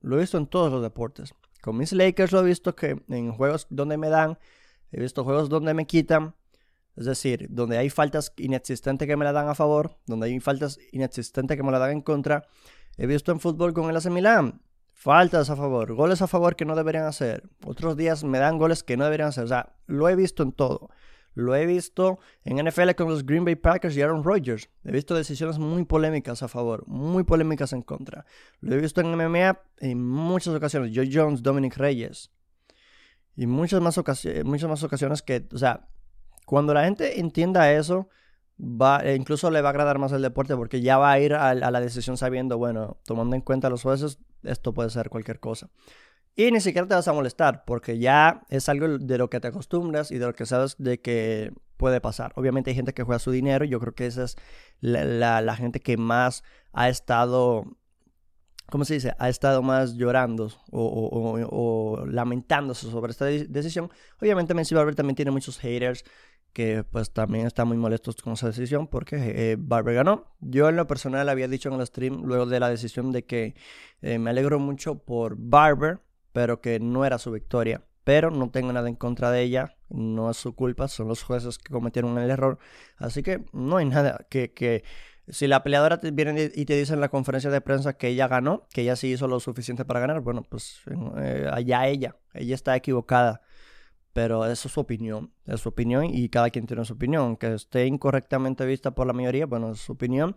Lo 0.00 0.16
he 0.16 0.20
visto 0.20 0.38
en 0.38 0.46
todos 0.46 0.70
los 0.72 0.82
deportes. 0.82 1.34
Con 1.60 1.76
mis 1.76 1.92
Lakers 1.92 2.32
lo 2.32 2.40
he 2.40 2.44
visto 2.44 2.74
que 2.74 3.02
en 3.08 3.32
juegos 3.32 3.66
donde 3.70 3.96
me 3.96 4.08
dan, 4.08 4.38
he 4.92 5.00
visto 5.00 5.24
juegos 5.24 5.48
donde 5.48 5.74
me 5.74 5.86
quitan, 5.86 6.34
es 6.96 7.04
decir, 7.04 7.46
donde 7.50 7.78
hay 7.78 7.90
faltas 7.90 8.32
inexistentes 8.36 9.06
que 9.06 9.16
me 9.16 9.24
la 9.24 9.32
dan 9.32 9.48
a 9.48 9.54
favor, 9.54 9.96
donde 10.06 10.26
hay 10.26 10.40
faltas 10.40 10.78
inexistentes 10.92 11.56
que 11.56 11.62
me 11.62 11.72
la 11.72 11.78
dan 11.78 11.90
en 11.92 12.00
contra. 12.02 12.46
He 12.96 13.06
visto 13.06 13.32
en 13.32 13.40
fútbol 13.40 13.72
con 13.72 13.88
el 13.88 13.96
AC 13.96 14.06
Milan, 14.06 14.60
faltas 14.92 15.48
a 15.50 15.56
favor, 15.56 15.94
goles 15.94 16.22
a 16.22 16.26
favor 16.26 16.56
que 16.56 16.64
no 16.64 16.74
deberían 16.74 17.04
hacer. 17.04 17.48
Otros 17.64 17.96
días 17.96 18.24
me 18.24 18.38
dan 18.38 18.58
goles 18.58 18.82
que 18.82 18.96
no 18.96 19.04
deberían 19.04 19.28
hacer. 19.28 19.44
O 19.44 19.48
sea, 19.48 19.76
lo 19.86 20.08
he 20.08 20.16
visto 20.16 20.42
en 20.42 20.52
todo. 20.52 20.90
Lo 21.38 21.54
he 21.54 21.66
visto 21.66 22.18
en 22.42 22.66
NFL 22.66 22.90
con 22.96 23.08
los 23.08 23.24
Green 23.24 23.44
Bay 23.44 23.54
Packers 23.54 23.96
y 23.96 24.02
Aaron 24.02 24.24
Rodgers. 24.24 24.68
He 24.82 24.90
visto 24.90 25.14
decisiones 25.14 25.60
muy 25.60 25.84
polémicas 25.84 26.42
a 26.42 26.48
favor, 26.48 26.82
muy 26.88 27.22
polémicas 27.22 27.72
en 27.72 27.82
contra. 27.82 28.26
Lo 28.60 28.74
he 28.74 28.80
visto 28.80 29.00
en 29.00 29.14
MMA 29.14 29.56
en 29.78 30.04
muchas 30.04 30.52
ocasiones. 30.52 30.90
Joe 30.92 31.08
Jones, 31.12 31.40
Dominic 31.40 31.76
Reyes. 31.76 32.32
Y 33.36 33.46
muchas 33.46 33.80
más, 33.80 33.98
ocasiones, 33.98 34.44
muchas 34.44 34.68
más 34.68 34.82
ocasiones 34.82 35.22
que, 35.22 35.46
o 35.52 35.58
sea, 35.58 35.86
cuando 36.44 36.74
la 36.74 36.82
gente 36.82 37.20
entienda 37.20 37.72
eso, 37.72 38.08
va, 38.60 38.98
e 39.04 39.14
incluso 39.14 39.48
le 39.52 39.62
va 39.62 39.68
a 39.68 39.70
agradar 39.70 40.00
más 40.00 40.10
el 40.10 40.22
deporte 40.22 40.56
porque 40.56 40.80
ya 40.80 40.98
va 40.98 41.12
a 41.12 41.20
ir 41.20 41.34
a, 41.34 41.54
la 41.54 41.80
decisión 41.80 42.16
sabiendo, 42.16 42.58
bueno, 42.58 42.96
tomando 43.04 43.36
en 43.36 43.42
cuenta 43.42 43.70
los 43.70 43.82
jueces, 43.82 44.18
esto 44.42 44.74
puede 44.74 44.90
ser 44.90 45.08
cualquier 45.08 45.38
cosa. 45.38 45.70
Y 46.38 46.52
ni 46.52 46.60
siquiera 46.60 46.86
te 46.86 46.94
vas 46.94 47.08
a 47.08 47.12
molestar 47.12 47.64
porque 47.64 47.98
ya 47.98 48.42
es 48.48 48.68
algo 48.68 48.86
de 48.96 49.18
lo 49.18 49.28
que 49.28 49.40
te 49.40 49.48
acostumbras 49.48 50.12
y 50.12 50.18
de 50.18 50.26
lo 50.26 50.36
que 50.36 50.46
sabes 50.46 50.76
de 50.78 51.00
que 51.00 51.52
puede 51.76 52.00
pasar. 52.00 52.32
Obviamente 52.36 52.70
hay 52.70 52.76
gente 52.76 52.94
que 52.94 53.02
juega 53.02 53.18
su 53.18 53.32
dinero 53.32 53.64
y 53.64 53.70
yo 53.70 53.80
creo 53.80 53.92
que 53.92 54.06
esa 54.06 54.22
es 54.22 54.36
la, 54.78 55.56
gente 55.56 55.80
que 55.80 55.96
más 55.96 56.44
ha 56.72 56.88
estado 56.90 57.64
¿cómo 58.70 58.84
se 58.84 58.94
dice? 58.94 59.14
Ha 59.18 59.28
estado 59.28 59.62
más 59.62 59.94
llorando 59.94 60.52
o, 60.70 62.04
lamentándose 62.06 62.88
sobre 62.88 63.10
esta 63.10 63.24
decisión. 63.24 63.90
Obviamente 64.20 64.54
Messi 64.54 64.76
Barber 64.76 64.94
también 64.94 65.16
tiene 65.16 65.32
muchos 65.32 65.58
haters 65.58 66.04
que 66.52 66.84
pues 66.84 67.12
también 67.12 67.48
están 67.48 67.66
muy 67.66 67.78
molestos 67.78 68.14
con 68.14 68.34
esa 68.34 68.46
decisión 68.46 68.86
porque 68.86 69.16
eh, 69.16 69.56
Barber 69.58 69.96
ganó. 69.96 70.36
Yo 70.38 70.68
en 70.68 70.76
lo 70.76 70.86
personal 70.86 71.28
había 71.28 71.48
dicho 71.48 71.68
en 71.68 71.80
el 71.80 71.86
stream 71.88 72.22
luego 72.22 72.46
de 72.46 72.60
la 72.60 72.70
decisión 72.70 73.10
de 73.10 73.24
que 73.24 73.56
eh, 74.02 74.20
me 74.20 74.30
alegro 74.30 74.60
mucho 74.60 74.98
por 74.98 75.34
Barber, 75.36 75.98
pero 76.32 76.60
que 76.60 76.80
no 76.80 77.04
era 77.04 77.18
su 77.18 77.30
victoria. 77.30 77.82
Pero 78.04 78.30
no 78.30 78.50
tengo 78.50 78.72
nada 78.72 78.88
en 78.88 78.94
contra 78.94 79.30
de 79.30 79.42
ella, 79.42 79.76
no 79.90 80.30
es 80.30 80.38
su 80.38 80.54
culpa, 80.54 80.88
son 80.88 81.08
los 81.08 81.22
jueces 81.22 81.58
que 81.58 81.72
cometieron 81.72 82.16
el 82.18 82.30
error. 82.30 82.58
Así 82.96 83.22
que 83.22 83.44
no 83.52 83.76
hay 83.76 83.84
nada 83.84 84.26
que, 84.30 84.52
que 84.52 84.82
si 85.30 85.46
la 85.46 85.62
peleadora 85.62 85.98
te 85.98 86.10
viene 86.10 86.50
y 86.54 86.64
te 86.64 86.76
dice 86.76 86.94
en 86.94 87.00
la 87.00 87.10
conferencia 87.10 87.50
de 87.50 87.60
prensa 87.60 87.94
que 87.94 88.08
ella 88.08 88.28
ganó, 88.28 88.66
que 88.72 88.82
ella 88.82 88.96
sí 88.96 89.08
hizo 89.12 89.28
lo 89.28 89.40
suficiente 89.40 89.84
para 89.84 90.00
ganar, 90.00 90.20
bueno, 90.20 90.42
pues 90.42 90.80
eh, 91.18 91.48
allá 91.52 91.86
ella, 91.86 92.16
ella 92.32 92.54
está 92.54 92.74
equivocada. 92.76 93.42
Pero 94.14 94.46
eso 94.46 94.68
es 94.68 94.74
su 94.74 94.80
opinión, 94.80 95.32
es 95.46 95.60
su 95.60 95.68
opinión 95.68 96.06
y 96.06 96.28
cada 96.28 96.50
quien 96.50 96.66
tiene 96.66 96.84
su 96.84 96.94
opinión. 96.94 97.36
Que 97.36 97.54
esté 97.54 97.86
incorrectamente 97.86 98.66
vista 98.66 98.90
por 98.92 99.06
la 99.06 99.12
mayoría, 99.12 99.46
bueno, 99.46 99.72
es 99.72 99.80
su 99.80 99.92
opinión, 99.92 100.34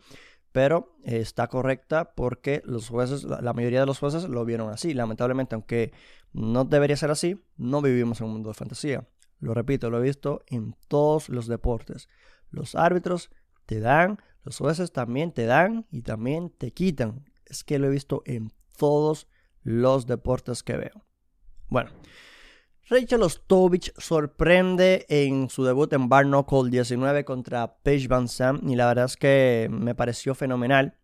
pero 0.51 0.95
está 1.03 1.47
correcta 1.47 2.13
porque 2.13 2.61
los 2.65 2.89
jueces, 2.89 3.23
la 3.23 3.53
mayoría 3.53 3.79
de 3.79 3.85
los 3.85 3.99
jueces 3.99 4.27
lo 4.27 4.43
vieron 4.45 4.69
así. 4.69 4.93
Lamentablemente, 4.93 5.55
aunque 5.55 5.93
no 6.33 6.65
debería 6.65 6.97
ser 6.97 7.11
así, 7.11 7.41
no 7.57 7.81
vivimos 7.81 8.19
en 8.19 8.27
un 8.27 8.33
mundo 8.33 8.49
de 8.49 8.55
fantasía. 8.55 9.07
Lo 9.39 9.53
repito, 9.53 9.89
lo 9.89 9.99
he 9.99 10.03
visto 10.03 10.43
en 10.47 10.75
todos 10.87 11.29
los 11.29 11.47
deportes. 11.47 12.09
Los 12.49 12.75
árbitros 12.75 13.31
te 13.65 13.79
dan 13.79 14.19
los 14.43 14.57
jueces 14.57 14.91
también 14.91 15.31
te 15.31 15.45
dan 15.45 15.85
y 15.91 16.01
también 16.01 16.49
te 16.49 16.71
quitan. 16.71 17.25
Es 17.45 17.63
que 17.63 17.79
lo 17.79 17.87
he 17.87 17.91
visto 17.91 18.23
en 18.25 18.51
todos 18.77 19.27
los 19.63 20.07
deportes 20.07 20.63
que 20.63 20.77
veo. 20.77 21.05
Bueno, 21.67 21.91
Rachel 22.91 23.23
Ostovich 23.23 23.93
sorprende 23.97 25.05
en 25.07 25.49
su 25.49 25.63
debut 25.63 25.93
en 25.93 26.09
Bar 26.09 26.25
19 26.25 27.23
contra 27.23 27.77
Paige 27.77 28.09
Van 28.09 28.27
Zandt 28.27 28.69
y 28.69 28.75
la 28.75 28.85
verdad 28.87 29.05
es 29.05 29.15
que 29.15 29.69
me 29.71 29.95
pareció 29.95 30.35
fenomenal. 30.35 30.97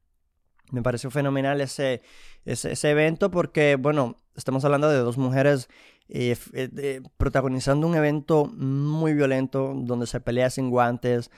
Me 0.70 0.82
pareció 0.82 1.10
fenomenal 1.10 1.62
ese, 1.62 2.02
ese, 2.44 2.92
evento 2.92 3.32
porque, 3.32 3.78
bueno, 3.78 4.18
estamos 4.36 4.66
hablando 4.66 4.90
de 4.90 4.98
dos 4.98 5.18
mujeres 5.18 5.70
eh, 6.10 6.36
eh, 6.52 7.02
protagonizando 7.16 7.88
un 7.88 7.96
evento 7.96 8.48
muy 8.48 9.14
violento 9.14 9.72
donde 9.74 10.08
se 10.08 10.20
pelea 10.20 10.50
sin 10.50 10.70
guantes, 10.70 11.32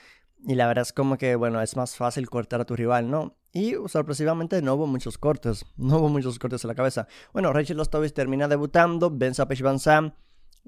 y 0.48 0.56
la 0.56 0.66
verdad 0.66 0.82
es 0.82 0.94
como 0.94 1.20
que, 1.20 1.36
bueno, 1.36 1.62
es 1.62 1.76
más 1.76 1.96
fácil 1.96 2.28
cortar 2.28 2.62
a 2.62 2.66
tu 2.66 2.76
rival, 2.76 3.12
¿no? 3.12 3.36
Y 3.54 3.76
sorpresivamente 3.88 4.64
no 4.64 4.74
hubo 4.74 4.88
muchos 4.88 5.20
cortes, 5.20 5.66
no 5.78 5.98
hubo 5.98 6.10
muchos 6.10 6.40
cortes 6.40 6.64
en 6.64 6.70
la 6.70 6.76
cabeza. 6.76 7.08
Bueno, 7.34 7.54
Rachel 7.54 7.80
Ostovich 7.80 8.14
termina 8.14 8.48
debutando, 8.48 9.12
vence 9.12 9.44
a 9.44 9.48
Pech 9.48 9.62
Van 9.62 9.78
Sam, 9.78 10.14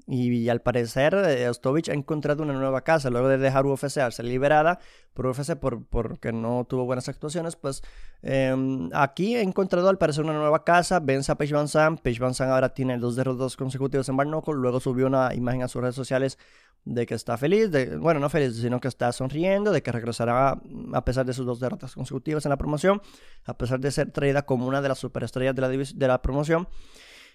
y, 0.06 0.48
al 0.48 0.60
parecer 0.60 1.14
eh, 1.14 1.48
Ostovich 1.48 1.88
ha 1.88 1.94
encontrado 1.94 2.42
una 2.42 2.52
nueva 2.54 2.82
casa 2.82 3.08
luego 3.08 3.28
de 3.28 3.38
dejar 3.38 3.64
UFC 3.66 4.10
ser 4.10 4.24
liberada 4.24 4.80
por 5.14 5.26
UFC 5.26 5.54
por, 5.54 5.84
porque 5.86 6.32
no 6.32 6.66
tuvo 6.68 6.84
buenas 6.84 7.08
actuaciones. 7.08 7.56
Pues 7.56 7.82
em, 8.22 8.90
aquí 8.94 9.36
ha 9.36 9.42
encontrado 9.42 9.88
al 9.88 9.98
parecer 9.98 10.24
una 10.24 10.32
nueva 10.32 10.64
casa. 10.64 10.98
Vence 11.00 11.30
a 11.30 11.36
Page 11.36 11.54
Van 11.54 11.68
Sam. 11.68 11.98
Page 11.98 12.18
Van 12.18 12.34
Sam 12.34 12.50
ahora 12.50 12.74
tiene 12.74 12.98
dos 12.98 13.14
derrotas 13.16 13.56
consecutivos 13.56 14.08
en 14.08 14.16
Barnacle. 14.16 14.54
Luego 14.54 14.80
subió 14.80 15.06
una 15.06 15.34
imagen 15.34 15.62
a 15.62 15.68
sus 15.68 15.80
redes 15.80 15.94
sociales 15.94 16.38
de 16.84 17.06
que 17.06 17.14
está 17.14 17.36
feliz, 17.36 17.70
de, 17.70 17.96
bueno, 17.96 18.18
no 18.18 18.28
feliz, 18.28 18.56
sino 18.56 18.80
que 18.80 18.88
está 18.88 19.12
sonriendo, 19.12 19.70
de 19.70 19.82
que 19.82 19.92
regresará 19.92 20.60
a 20.92 21.04
pesar 21.04 21.24
de 21.24 21.32
sus 21.32 21.46
dos 21.46 21.60
derrotas 21.60 21.94
consecutivas 21.94 22.44
en 22.44 22.50
la 22.50 22.56
promoción, 22.56 23.00
a 23.44 23.56
pesar 23.56 23.78
de 23.78 23.92
ser 23.92 24.10
traída 24.10 24.42
como 24.42 24.66
una 24.66 24.82
de 24.82 24.88
las 24.88 24.98
superestrellas 24.98 25.54
de 25.54 25.62
la, 25.62 25.68
de 25.68 26.08
la 26.08 26.20
promoción. 26.22 26.66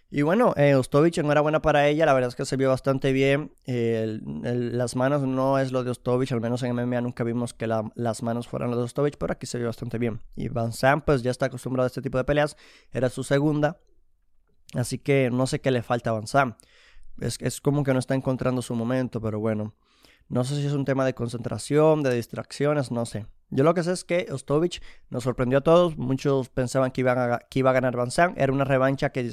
Y 0.09 0.21
bueno, 0.21 0.53
eh, 0.55 0.75
Ostovich, 0.75 1.17
enhorabuena 1.17 1.61
para 1.61 1.87
ella, 1.87 2.05
la 2.05 2.13
verdad 2.13 2.29
es 2.29 2.35
que 2.35 2.45
se 2.45 2.55
vio 2.55 2.69
bastante 2.69 3.11
bien. 3.11 3.51
las 3.65 4.95
manos 4.95 5.23
no 5.23 5.59
es 5.59 5.73
lo 5.73 5.83
de 5.83 5.91
Ostovich, 5.91 6.31
al 6.31 6.39
menos 6.39 6.63
en 6.63 6.73
MMA 6.73 7.01
nunca 7.01 7.25
vimos 7.25 7.53
que 7.53 7.67
las 7.67 8.23
manos 8.23 8.47
fueran 8.47 8.71
lo 8.71 8.77
de 8.77 8.83
Ostovich, 8.83 9.17
pero 9.17 9.33
aquí 9.33 9.45
se 9.45 9.57
vio 9.57 9.67
bastante 9.67 9.97
bien. 9.97 10.21
Y 10.35 10.47
Van 10.47 10.71
Sam, 10.71 11.01
pues 11.01 11.23
ya 11.23 11.31
está 11.31 11.47
acostumbrado 11.47 11.85
a 11.85 11.87
este 11.87 12.01
tipo 12.01 12.17
de 12.17 12.23
peleas, 12.23 12.55
era 12.93 13.09
su 13.09 13.23
segunda, 13.23 13.81
así 14.75 14.97
que 14.97 15.29
no 15.29 15.45
sé 15.45 15.59
qué 15.59 15.71
le 15.71 15.81
falta 15.81 16.11
a 16.11 16.13
Van 16.13 16.27
Sam. 16.27 16.55
Es, 17.19 17.37
es 17.41 17.59
como 17.59 17.83
que 17.83 17.91
no 17.91 17.99
está 17.99 18.15
encontrando 18.15 18.61
su 18.61 18.75
momento, 18.75 19.19
pero 19.19 19.39
bueno. 19.39 19.75
No 20.29 20.43
sé 20.43 20.55
si 20.55 20.65
es 20.65 20.73
un 20.73 20.85
tema 20.85 21.05
de 21.05 21.15
concentración, 21.15 22.03
de 22.03 22.13
distracciones, 22.13 22.91
no 22.91 23.05
sé. 23.05 23.25
Yo 23.49 23.63
lo 23.63 23.73
que 23.73 23.83
sé 23.83 23.93
es 23.93 24.03
que 24.03 24.27
Ostovich 24.29 24.81
nos 25.09 25.23
sorprendió 25.23 25.59
a 25.59 25.61
todos. 25.61 25.97
Muchos 25.97 26.49
pensaban 26.49 26.91
que, 26.91 27.01
iban 27.01 27.17
a, 27.17 27.39
que 27.39 27.59
iba 27.59 27.69
a 27.69 27.73
ganar 27.73 27.95
Van 27.95 28.09
Era 28.35 28.51
una 28.51 28.65
revancha 28.65 29.11
que 29.11 29.31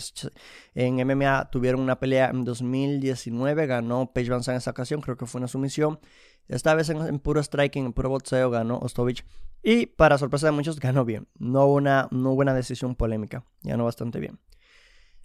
en 0.74 1.06
MMA 1.06 1.50
tuvieron 1.50 1.80
una 1.80 1.98
pelea 1.98 2.30
en 2.30 2.44
2019. 2.44 3.66
Ganó 3.66 4.12
Paige 4.12 4.30
Van 4.30 4.42
en 4.46 4.54
esa 4.54 4.70
ocasión. 4.70 5.00
Creo 5.00 5.16
que 5.16 5.26
fue 5.26 5.40
una 5.40 5.48
sumisión. 5.48 5.98
Esta 6.46 6.74
vez 6.74 6.90
en, 6.90 7.18
puro 7.18 7.42
striking, 7.42 7.86
en 7.86 7.92
puro 7.92 8.08
boxeo, 8.10 8.50
ganó 8.50 8.78
Ostovich. 8.78 9.24
Y 9.62 9.86
para 9.86 10.18
sorpresa 10.18 10.46
de 10.46 10.52
muchos, 10.52 10.78
ganó 10.78 11.04
bien. 11.04 11.26
No 11.38 11.64
hubo 11.64 11.74
una, 11.74 12.08
no 12.12 12.32
hubo 12.32 12.42
una 12.42 12.54
decisión 12.54 12.94
polémica. 12.94 13.44
Ganó 13.62 13.84
bastante 13.84 14.20
bien. 14.20 14.38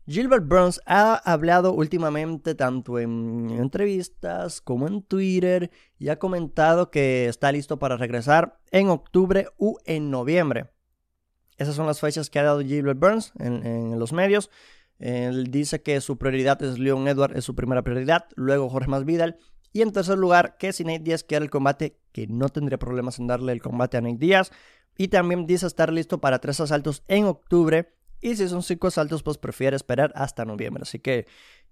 Gilbert 0.10 0.48
Burns 0.48 0.82
ha 0.88 1.14
hablado 1.18 1.72
últimamente 1.72 2.56
tanto 2.56 2.98
en 2.98 3.52
entrevistas 3.52 4.60
como 4.60 4.88
en 4.88 5.04
Twitter 5.04 5.70
y 6.00 6.10
ha 6.10 6.18
comentado 6.18 6.90
que 6.90 7.28
está 7.28 7.52
listo 7.52 7.78
para 7.78 7.96
regresar 7.96 8.60
en 8.72 8.90
octubre 8.90 9.50
u 9.60 9.78
en 9.86 10.10
noviembre. 10.10 10.72
Esas 11.58 11.76
son 11.76 11.86
las 11.86 12.00
fechas 12.00 12.32
que 12.32 12.40
ha 12.40 12.44
dado 12.44 12.62
Gilbert 12.62 13.00
Burns 13.00 13.34
en, 13.38 14.00
los 14.00 14.12
medios. 14.12 14.50
Él 14.98 15.52
dice 15.52 15.84
que 15.84 16.02
su 16.02 16.18
prioridad 16.18 16.60
es 16.64 16.80
Leon 16.80 17.08
Edward, 17.08 17.38
es 17.38 17.46
su 17.46 17.54
primera 17.54 17.84
prioridad, 17.84 18.26
luego 18.36 18.68
Jorge 18.68 18.90
Masvidal 18.90 19.38
y 19.74 19.84
en 19.84 19.92
tercer 19.92 20.18
lugar 20.18 20.58
que 20.58 20.74
si 20.74 20.86
Nate 20.86 21.04
Diaz 21.04 21.24
quiere 21.24 21.46
el 21.46 21.52
combate, 21.52 22.00
que 22.14 22.26
no 22.26 22.50
tendría 22.50 22.80
problemas 22.80 23.20
en 23.20 23.28
darle 23.28 23.52
el 23.52 23.62
combate 23.62 23.98
a 23.98 24.02
Nate 24.02 24.18
Diaz. 24.18 24.52
Y 24.98 25.10
también 25.10 25.46
dice 25.46 25.68
estar 25.68 25.94
listo 25.94 26.20
para 26.20 26.40
tres 26.40 26.60
asaltos 26.60 27.04
en 27.08 27.26
octubre 27.26 27.94
y 28.22 28.36
si 28.36 28.48
son 28.48 28.64
cinco 28.64 28.88
asaltos, 28.88 29.24
pues 29.24 29.38
prefiere 29.38 29.76
esperar 29.76 30.12
hasta 30.16 30.46
noviembre. 30.46 30.84
Así 30.84 31.00
que 31.00 31.26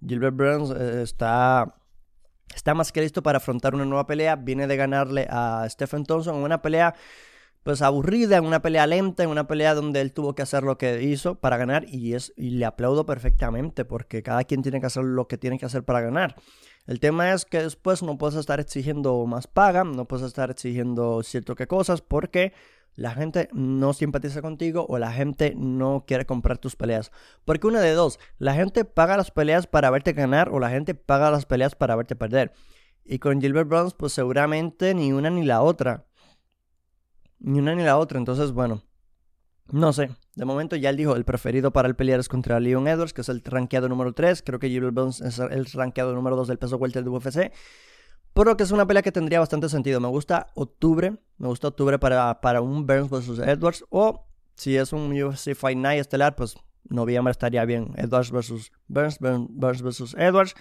Gilbert 0.05 0.35
Burns 0.35 0.71
eh, 0.71 1.01
está, 1.01 1.75
está 2.55 2.73
más 2.73 2.91
que 2.91 3.01
listo 3.01 3.21
para 3.23 3.37
afrontar 3.37 3.75
una 3.75 3.85
nueva 3.85 4.07
pelea. 4.07 4.35
Viene 4.35 4.67
de 4.67 4.77
ganarle 4.77 5.27
a 5.29 5.67
Stephen 5.69 6.05
Thompson 6.05 6.35
en 6.35 6.43
una 6.43 6.61
pelea 6.61 6.95
pues 7.63 7.81
aburrida, 7.81 8.37
en 8.37 8.45
una 8.45 8.61
pelea 8.61 8.87
lenta, 8.87 9.23
en 9.23 9.29
una 9.29 9.45
pelea 9.45 9.73
donde 9.75 9.99
él 9.99 10.13
tuvo 10.13 10.33
que 10.35 10.41
hacer 10.41 10.63
lo 10.63 10.77
que 10.77 11.03
hizo 11.03 11.35
para 11.35 11.57
ganar 11.57 11.83
y, 11.89 12.13
es, 12.13 12.31
y 12.37 12.51
le 12.51 12.63
aplaudo 12.63 13.05
perfectamente 13.05 13.83
porque 13.83 14.23
cada 14.23 14.45
quien 14.45 14.61
tiene 14.61 14.79
que 14.79 14.85
hacer 14.85 15.03
lo 15.03 15.27
que 15.27 15.37
tiene 15.37 15.59
que 15.59 15.65
hacer 15.65 15.83
para 15.83 15.99
ganar. 15.99 16.35
El 16.85 17.01
tema 17.01 17.33
es 17.33 17.43
que 17.43 17.61
después 17.61 18.03
no 18.03 18.17
puedes 18.17 18.37
estar 18.37 18.61
exigiendo 18.61 19.25
más 19.25 19.47
paga, 19.47 19.83
no 19.83 20.05
puedes 20.05 20.25
estar 20.25 20.49
exigiendo 20.49 21.21
cierto 21.23 21.55
que 21.55 21.67
cosas 21.67 21.99
porque 21.99 22.53
la 22.97 23.11
gente 23.11 23.47
no 23.53 23.93
simpatiza 23.93 24.41
contigo 24.41 24.87
o 24.89 24.97
la 24.97 25.11
gente 25.11 25.53
no 25.55 26.03
quiere 26.07 26.25
comprar 26.25 26.57
tus 26.57 26.75
peleas. 26.75 27.11
Porque 27.45 27.67
una 27.67 27.79
de 27.79 27.91
dos, 27.91 28.19
la 28.39 28.55
gente 28.55 28.85
paga 28.85 29.15
las 29.15 29.29
peleas 29.29 29.67
para 29.67 29.91
verte 29.91 30.13
ganar 30.13 30.49
o 30.49 30.59
la 30.59 30.71
gente 30.71 30.95
paga 30.95 31.29
las 31.29 31.45
peleas 31.45 31.75
para 31.75 31.95
verte 31.95 32.15
perder. 32.15 32.53
Y 33.05 33.19
con 33.19 33.39
Gilbert 33.39 33.69
Burns, 33.69 33.93
pues 33.93 34.13
seguramente 34.13 34.95
ni 34.95 35.13
una 35.13 35.29
ni 35.29 35.45
la 35.45 35.61
otra. 35.61 36.07
Ni 37.37 37.59
una 37.59 37.75
ni 37.75 37.83
la 37.83 37.99
otra. 37.99 38.17
Entonces, 38.17 38.51
bueno, 38.51 38.81
no 39.71 39.93
sé. 39.93 40.09
De 40.33 40.45
momento 40.45 40.75
ya 40.75 40.89
él 40.89 40.97
dijo, 40.97 41.15
el 41.15 41.23
preferido 41.23 41.71
para 41.71 41.87
el 41.87 41.95
pelear 41.95 42.19
es 42.19 42.27
contra 42.27 42.59
Leon 42.59 42.87
Edwards, 42.87 43.13
que 43.13 43.21
es 43.21 43.29
el 43.29 43.43
rankeado 43.43 43.87
número 43.89 44.13
3. 44.13 44.41
Creo 44.41 44.57
que 44.57 44.69
Gilbert 44.69 44.95
Burns 44.95 45.21
es 45.21 45.37
el 45.37 45.67
rankeado 45.67 46.15
número 46.15 46.35
2 46.35 46.47
del 46.47 46.57
peso 46.57 46.77
welter 46.77 47.03
de 47.03 47.09
UFC. 47.11 47.51
Pero 48.37 48.55
que 48.55 48.61
es 48.61 48.71
una 48.71 48.85
pelea 48.85 49.01
que 49.01 49.11
tendría 49.11 49.39
bastante 49.39 49.67
sentido. 49.67 49.99
Me 49.99 50.09
gusta 50.09 50.51
octubre. 50.53 51.17
Me 51.39 51.47
gusta 51.47 51.69
octubre 51.69 51.97
para, 51.97 52.39
para 52.39 52.61
un 52.61 52.85
Burns 52.85 53.09
vs. 53.09 53.39
Edwards. 53.39 53.83
O 53.89 54.27
si 54.53 54.77
es 54.77 54.93
un 54.93 55.11
UFC 55.11 55.55
Fight 55.55 55.75
Night 55.75 56.01
estelar, 56.01 56.35
pues 56.35 56.55
noviembre 56.87 57.31
estaría 57.31 57.65
bien. 57.65 57.93
Edwards 57.97 58.29
vs. 58.29 58.71
Burns, 58.87 59.17
Burns 59.19 59.81
vs. 59.81 60.15
Edwards. 60.19 60.53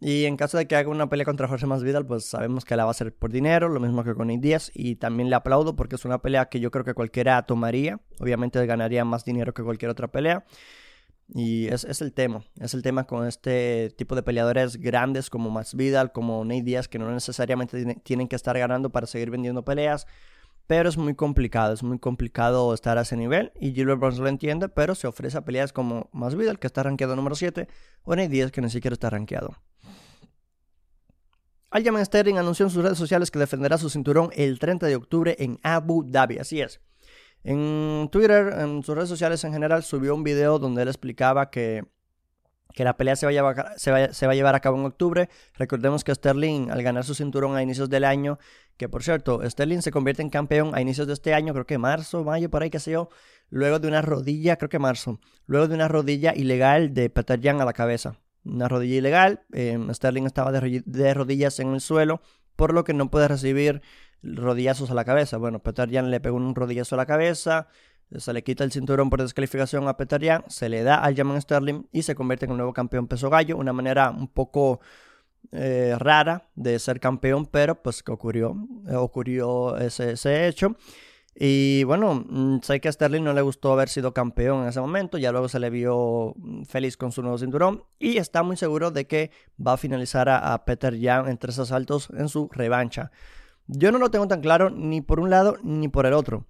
Y 0.00 0.26
en 0.26 0.36
caso 0.36 0.56
de 0.56 0.68
que 0.68 0.76
haga 0.76 0.88
una 0.88 1.08
pelea 1.08 1.24
contra 1.24 1.48
Jorge 1.48 1.66
Masvidal, 1.66 2.06
pues 2.06 2.26
sabemos 2.26 2.64
que 2.64 2.76
la 2.76 2.84
va 2.84 2.90
a 2.90 2.92
hacer 2.92 3.12
por 3.12 3.32
dinero, 3.32 3.68
lo 3.68 3.80
mismo 3.80 4.04
que 4.04 4.14
con 4.14 4.28
Díaz. 4.40 4.70
Y 4.72 4.94
también 4.94 5.30
le 5.30 5.34
aplaudo 5.34 5.74
porque 5.74 5.96
es 5.96 6.04
una 6.04 6.22
pelea 6.22 6.48
que 6.48 6.60
yo 6.60 6.70
creo 6.70 6.84
que 6.84 6.94
cualquiera 6.94 7.42
tomaría. 7.42 7.98
Obviamente 8.20 8.64
ganaría 8.66 9.04
más 9.04 9.24
dinero 9.24 9.52
que 9.52 9.64
cualquier 9.64 9.90
otra 9.90 10.12
pelea. 10.12 10.44
Y 11.36 11.66
es, 11.66 11.82
es, 11.82 12.00
el 12.00 12.12
tema, 12.12 12.44
es 12.60 12.74
el 12.74 12.82
tema 12.82 13.08
con 13.08 13.26
este 13.26 13.92
tipo 13.96 14.14
de 14.14 14.22
peleadores 14.22 14.76
grandes 14.76 15.30
como 15.30 15.50
Masvidal, 15.50 16.12
como 16.12 16.44
Nate 16.44 16.62
Diaz, 16.62 16.86
que 16.86 17.00
no 17.00 17.10
necesariamente 17.10 17.96
tienen 18.04 18.28
que 18.28 18.36
estar 18.36 18.56
ganando 18.56 18.90
para 18.90 19.08
seguir 19.08 19.32
vendiendo 19.32 19.64
peleas, 19.64 20.06
pero 20.68 20.88
es 20.88 20.96
muy 20.96 21.16
complicado, 21.16 21.74
es 21.74 21.82
muy 21.82 21.98
complicado 21.98 22.72
estar 22.72 22.98
a 22.98 23.00
ese 23.00 23.16
nivel 23.16 23.50
y 23.60 23.72
Gilbert 23.72 23.98
Burns 23.98 24.18
lo 24.18 24.28
entiende, 24.28 24.68
pero 24.68 24.94
se 24.94 25.08
ofrece 25.08 25.36
a 25.36 25.44
peleas 25.44 25.72
como 25.72 26.08
Masvidal, 26.12 26.60
que 26.60 26.68
está 26.68 26.84
rankeado 26.84 27.16
número 27.16 27.34
7, 27.34 27.66
o 28.04 28.14
Nate 28.14 28.28
Diaz, 28.28 28.52
que 28.52 28.60
ni 28.60 28.70
siquiera 28.70 28.94
está 28.94 29.10
rankeado. 29.10 29.56
Aljamain 31.70 32.06
Sterling 32.06 32.36
anunció 32.36 32.66
en 32.66 32.70
sus 32.70 32.84
redes 32.84 32.96
sociales 32.96 33.32
que 33.32 33.40
defenderá 33.40 33.76
su 33.76 33.90
cinturón 33.90 34.30
el 34.36 34.60
30 34.60 34.86
de 34.86 34.94
octubre 34.94 35.34
en 35.40 35.58
Abu 35.64 36.04
Dhabi, 36.08 36.38
así 36.38 36.60
es. 36.60 36.80
En 37.44 38.08
Twitter, 38.10 38.54
en 38.58 38.82
sus 38.82 38.94
redes 38.94 39.08
sociales 39.08 39.44
en 39.44 39.52
general, 39.52 39.82
subió 39.82 40.14
un 40.14 40.24
video 40.24 40.58
donde 40.58 40.82
él 40.82 40.88
explicaba 40.88 41.50
que, 41.50 41.84
que 42.72 42.84
la 42.84 42.96
pelea 42.96 43.16
se 43.16 43.26
va, 43.26 43.30
a 43.30 43.32
llevar, 43.32 43.74
se, 43.76 43.90
va, 43.90 44.12
se 44.12 44.26
va, 44.26 44.32
a 44.32 44.34
llevar 44.34 44.54
a 44.54 44.60
cabo 44.60 44.78
en 44.78 44.86
octubre. 44.86 45.28
Recordemos 45.54 46.04
que 46.04 46.14
Sterling, 46.14 46.70
al 46.70 46.82
ganar 46.82 47.04
su 47.04 47.14
cinturón 47.14 47.54
a 47.54 47.62
inicios 47.62 47.90
del 47.90 48.04
año, 48.04 48.38
que 48.76 48.88
por 48.88 49.02
cierto, 49.02 49.40
Sterling 49.48 49.82
se 49.82 49.90
convierte 49.90 50.22
en 50.22 50.30
campeón 50.30 50.74
a 50.74 50.80
inicios 50.80 51.06
de 51.06 51.12
este 51.12 51.34
año, 51.34 51.52
creo 51.52 51.66
que 51.66 51.78
marzo, 51.78 52.24
mayo, 52.24 52.50
por 52.50 52.62
ahí, 52.62 52.70
qué 52.70 52.80
sé 52.80 52.92
yo, 52.92 53.08
luego 53.50 53.78
de 53.78 53.88
una 53.88 54.02
rodilla, 54.02 54.56
creo 54.56 54.68
que 54.68 54.78
marzo, 54.78 55.20
luego 55.46 55.68
de 55.68 55.74
una 55.74 55.88
rodilla 55.88 56.34
ilegal 56.34 56.92
de 56.94 57.10
Peter 57.10 57.40
Jan 57.40 57.60
a 57.60 57.64
la 57.64 57.72
cabeza. 57.72 58.18
Una 58.44 58.68
rodilla 58.68 58.96
ilegal, 58.96 59.42
eh, 59.52 59.78
Sterling 59.92 60.26
estaba 60.26 60.52
de, 60.52 61.14
rodillas 61.14 61.60
en 61.60 61.74
el 61.74 61.80
suelo, 61.80 62.20
por 62.56 62.74
lo 62.74 62.84
que 62.84 62.92
no 62.92 63.10
puede 63.10 63.28
recibir 63.28 63.80
rodillazos 64.24 64.90
a 64.90 64.94
la 64.94 65.04
cabeza. 65.04 65.36
Bueno, 65.36 65.60
Peter 65.60 65.90
Jan 65.90 66.10
le 66.10 66.20
pegó 66.20 66.36
un 66.36 66.54
rodillazo 66.54 66.96
a 66.96 66.98
la 66.98 67.06
cabeza, 67.06 67.68
se 68.16 68.32
le 68.32 68.42
quita 68.42 68.64
el 68.64 68.72
cinturón 68.72 69.10
por 69.10 69.22
descalificación 69.22 69.88
a 69.88 69.96
Peter 69.96 70.24
Jan, 70.24 70.44
se 70.48 70.68
le 70.68 70.82
da 70.82 70.96
al 70.96 71.16
Jaman 71.16 71.40
Sterling 71.40 71.84
y 71.92 72.02
se 72.02 72.14
convierte 72.14 72.44
en 72.44 72.52
el 72.52 72.56
nuevo 72.56 72.72
campeón 72.72 73.08
peso 73.08 73.30
gallo. 73.30 73.56
Una 73.56 73.72
manera 73.72 74.10
un 74.10 74.28
poco 74.28 74.80
eh, 75.52 75.94
rara 75.98 76.48
de 76.54 76.78
ser 76.78 77.00
campeón, 77.00 77.46
pero 77.46 77.82
pues 77.82 78.02
que 78.02 78.12
ocurrió, 78.12 78.56
eh, 78.88 78.94
ocurrió 78.94 79.76
ese, 79.76 80.46
hecho. 80.46 80.76
Y 81.36 81.82
bueno, 81.84 82.24
mm, 82.28 82.60
sé 82.62 82.80
que 82.80 82.88
a 82.88 82.92
Sterling 82.92 83.22
no 83.24 83.32
le 83.32 83.42
gustó 83.42 83.72
haber 83.72 83.88
sido 83.88 84.14
campeón 84.14 84.62
en 84.62 84.68
ese 84.68 84.80
momento, 84.80 85.18
ya 85.18 85.32
luego 85.32 85.48
se 85.48 85.58
le 85.58 85.68
vio 85.68 86.34
mm, 86.36 86.62
feliz 86.64 86.96
con 86.96 87.10
su 87.10 87.22
nuevo 87.22 87.38
cinturón 87.38 87.82
y 87.98 88.18
está 88.18 88.44
muy 88.44 88.56
seguro 88.56 88.92
de 88.92 89.06
que 89.08 89.32
va 89.64 89.72
a 89.72 89.76
finalizar 89.76 90.28
a, 90.28 90.54
a 90.54 90.64
Peter 90.64 90.96
Jan 91.00 91.28
en 91.28 91.38
tres 91.38 91.58
asaltos 91.58 92.08
en 92.16 92.28
su 92.28 92.48
revancha. 92.52 93.10
Yo 93.66 93.92
no 93.92 93.98
lo 93.98 94.10
tengo 94.10 94.28
tan 94.28 94.40
claro 94.40 94.70
ni 94.70 95.00
por 95.00 95.20
un 95.20 95.30
lado 95.30 95.56
ni 95.62 95.88
por 95.88 96.06
el 96.06 96.12
otro 96.12 96.46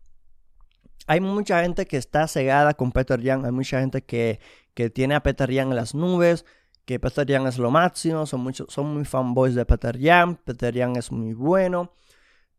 hay 1.07 1.21
mucha 1.21 1.63
gente 1.63 1.87
que 1.87 1.97
está 1.97 2.27
cegada 2.29 2.75
con 2.75 2.93
Peter 2.93 3.21
Young, 3.21 3.45
hay 3.45 3.53
mucha 3.53 3.81
gente 3.81 4.03
que, 4.03 4.41
que 4.75 4.91
tiene 4.91 5.15
a 5.15 5.23
Peter 5.23 5.51
Young 5.51 5.71
en 5.71 5.77
las 5.77 5.95
nubes, 5.95 6.45
que 6.85 6.99
Peter 6.99 7.27
Young 7.27 7.47
es 7.47 7.59
lo 7.59 7.71
máximo, 7.71 8.27
son, 8.27 8.53
son 8.55 8.95
muy 8.95 9.05
fanboys 9.05 9.55
de 9.55 9.67
Peter 9.67 9.99
Young, 9.99 10.37
Peter 10.45 10.75
Young 10.75 10.97
es 10.97 11.13
muy 11.13 11.35
bueno, 11.35 11.93